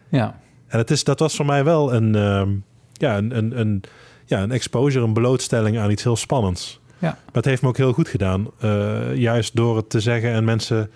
[0.10, 2.50] Ja, En het is, dat was voor mij wel een, ehm,
[2.94, 3.84] ja, een, een, een,
[4.26, 6.80] ja, een exposure, een blootstelling aan iets heel spannends.
[7.00, 7.18] Ja.
[7.32, 8.48] Het heeft me ook heel goed gedaan.
[8.60, 10.90] eh, juist door het te zeggen en mensen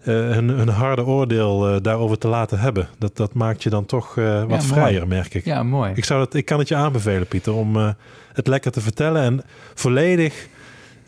[0.00, 2.88] hun, hun harde oordeel eh, daarover te laten hebben.
[2.98, 5.44] Dat, dat maakt je dan toch eh, wat vrijer, merk ik.
[5.44, 5.92] ja mooi.
[5.94, 7.90] Ik, zou dat, ik kan het je aanbevelen, Pieter, om eh,
[8.32, 9.42] het lekker te vertellen en
[9.74, 10.48] volledig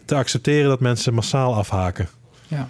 [0.05, 2.09] te accepteren dat mensen massaal afhaken.
[2.49, 2.68] Ja.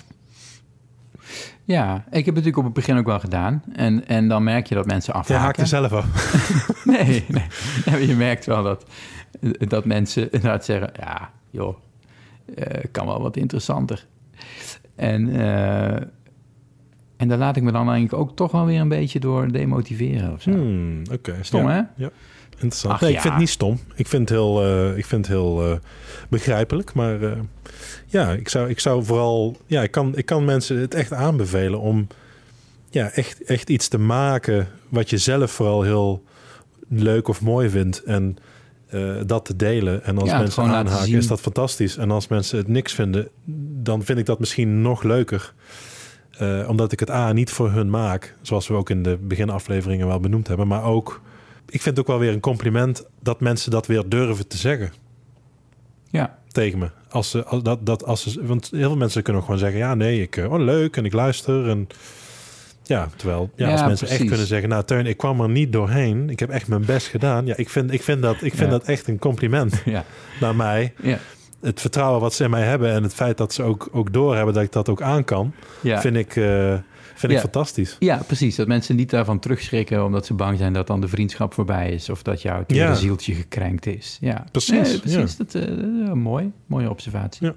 [1.64, 3.62] Ja, ik heb het natuurlijk op het begin ook wel gedaan.
[3.72, 5.44] En, en dan merk je dat mensen afhaken.
[5.44, 6.06] haakt er zelf af.
[6.84, 7.46] Nee, nee.
[7.84, 8.84] Ja, je merkt wel dat,
[9.58, 10.90] dat mensen inderdaad zeggen...
[10.98, 11.76] ja, joh,
[12.54, 14.06] eh, kan wel wat interessanter.
[14.94, 16.06] En, eh,
[17.16, 20.32] en daar laat ik me dan eigenlijk ook toch wel weer een beetje door demotiveren
[20.32, 20.50] of zo.
[20.50, 21.34] Hmm, Oké.
[21.40, 21.90] Stom, ja.
[21.96, 22.06] hè?
[22.50, 22.94] Interessant.
[22.94, 23.22] Ach, nee, ik ja.
[23.22, 23.78] vind het niet stom.
[23.94, 25.78] Ik vind het heel, eh, ik vind het heel eh,
[26.28, 26.94] begrijpelijk.
[26.94, 27.18] Maar
[28.06, 29.56] ja, ik zou, ik zou vooral...
[29.66, 32.06] Ja, ik kan, ik kan mensen het echt aanbevelen om
[32.90, 34.68] ja, echt, echt iets te maken...
[34.88, 36.24] wat je zelf vooral heel
[36.88, 38.02] leuk of mooi vindt.
[38.02, 38.36] En
[38.92, 40.04] eh, dat te delen.
[40.04, 41.96] En als Ja, mensen aanhaken, is dat fantastisch.
[41.96, 43.28] En als mensen het niks vinden,
[43.82, 45.52] dan vind ik dat misschien nog leuker.
[46.38, 50.06] Eh, omdat ik het A niet voor hun maak, zoals we ook in de beginafleveringen
[50.06, 51.20] wel benoemd hebben, maar ook,
[51.68, 54.92] ik vind het ook wel weer een compliment dat mensen dat weer durven te zeggen
[56.10, 56.90] Ja, tegen me.
[57.08, 59.80] Als ze, als, dat, dat, als ze, want heel veel mensen kunnen ook gewoon zeggen,
[59.80, 61.86] ja nee, ik, eh, oh leuk en ik luister en
[62.82, 64.18] ja, terwijl ja, Ja, als mensen precies.
[64.18, 67.06] echt kunnen zeggen, nou Teun, ik kwam er niet doorheen, ik heb echt mijn best
[67.06, 67.46] gedaan.
[67.46, 68.78] Ja, ik vind, ik vind, dat, ik vind Ja.
[68.78, 70.04] dat echt een compliment ja,
[70.40, 70.92] naar mij.
[71.02, 71.18] ja.
[71.60, 74.54] Het vertrouwen wat ze in mij hebben en het feit dat ze ook, ook doorhebben
[74.54, 75.52] dat ik dat ook aan kan,
[75.82, 76.74] vind ik, eh,
[77.14, 77.96] vind ik fantastisch.
[77.98, 78.56] Ja, precies.
[78.56, 82.08] Dat mensen niet daarvan terugschrikken omdat ze bang zijn dat dan de vriendschap voorbij is
[82.10, 82.64] of dat jouw
[82.94, 84.18] zieltje gekrenkt is.
[84.20, 85.36] Ja, Precies, Nee, precies.
[85.36, 86.52] Dat, eh, eh, mooi.
[86.66, 87.52] Mooie observatie.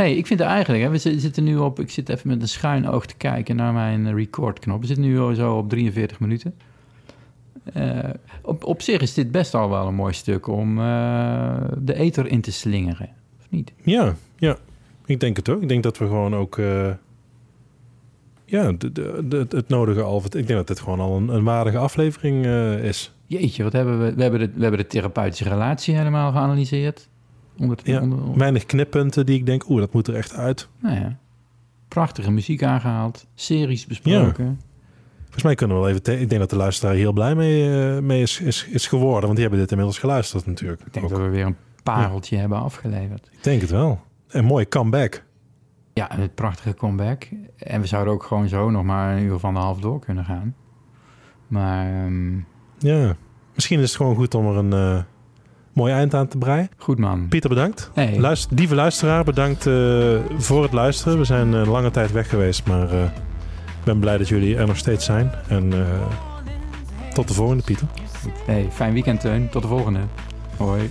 [0.00, 2.42] Hey, ik vind er eigenlijk, hè, we zi- zitten nu op, ik zit even met
[2.42, 4.80] een schuin oog te kijken naar mijn recordknop.
[4.80, 6.54] We zitten nu zo op 43 minuten.
[7.72, 7.98] Eh,
[8.42, 12.26] op, op zich is dit best al wel een mooi stuk om eh, de ether
[12.26, 13.72] in te slingeren, of niet?
[13.82, 14.56] Ja, ja.
[15.06, 15.62] Ik denk het ook.
[15.62, 16.58] Ik denk dat we gewoon ook...
[16.58, 16.90] eh,
[18.44, 20.22] ja, de, de, de- het nodige al...
[20.24, 22.46] Ik denk dat dit gewoon al een, een waardige aflevering
[22.82, 23.12] is.
[23.26, 24.14] Jeetje, wat hebben we?
[24.14, 27.08] We hebben de, we hebben de therapeutische relatie helemaal geanalyseerd.
[27.60, 29.68] Onder, Ja, onder, onder- Weinig knippunten die ik denk...
[29.68, 30.68] Oeh, dat moet er echt uit.
[30.80, 31.16] Nou ja,
[31.88, 34.60] prachtige muziek aangehaald, series besproken.
[35.22, 36.20] Volgens mij kunnen we wel even...
[36.20, 39.22] ik denk dat de luisteraar heel blij mee, eh, mee is, is, is geworden.
[39.22, 40.82] Want die hebben dit inmiddels geluisterd natuurlijk.
[40.86, 41.10] Ik denk Ook.
[41.10, 43.28] dat we weer een pareltje hebben afgeleverd.
[43.32, 44.00] Ik denk het wel.
[44.28, 45.22] Een mooie comeback.
[45.94, 47.28] Ja, een prachtige comeback.
[47.56, 50.24] En we zouden ook gewoon zo nog maar een uur van de half door kunnen
[50.24, 50.54] gaan.
[51.46, 52.36] Maar ehm,
[52.78, 53.16] Ja.
[53.54, 55.02] Misschien is het gewoon goed om er een eh,
[55.80, 56.68] mooi eind aan te breien.
[56.76, 57.28] goed man.
[57.28, 57.90] Pieter, bedankt.
[57.94, 58.18] Hey.
[58.18, 59.74] Luister, lieve luisteraar, bedankt eh,
[60.38, 61.18] voor het luisteren.
[61.18, 64.66] We zijn een lange tijd weg geweest, maar eh, ik ben blij dat jullie er
[64.66, 65.30] nog steeds zijn.
[65.48, 65.78] En eh,
[67.14, 67.86] tot de volgende, Pieter.
[68.46, 69.48] Hey, fijn weekend Teun.
[69.50, 70.00] Tot de volgende.
[70.56, 70.90] Hoi.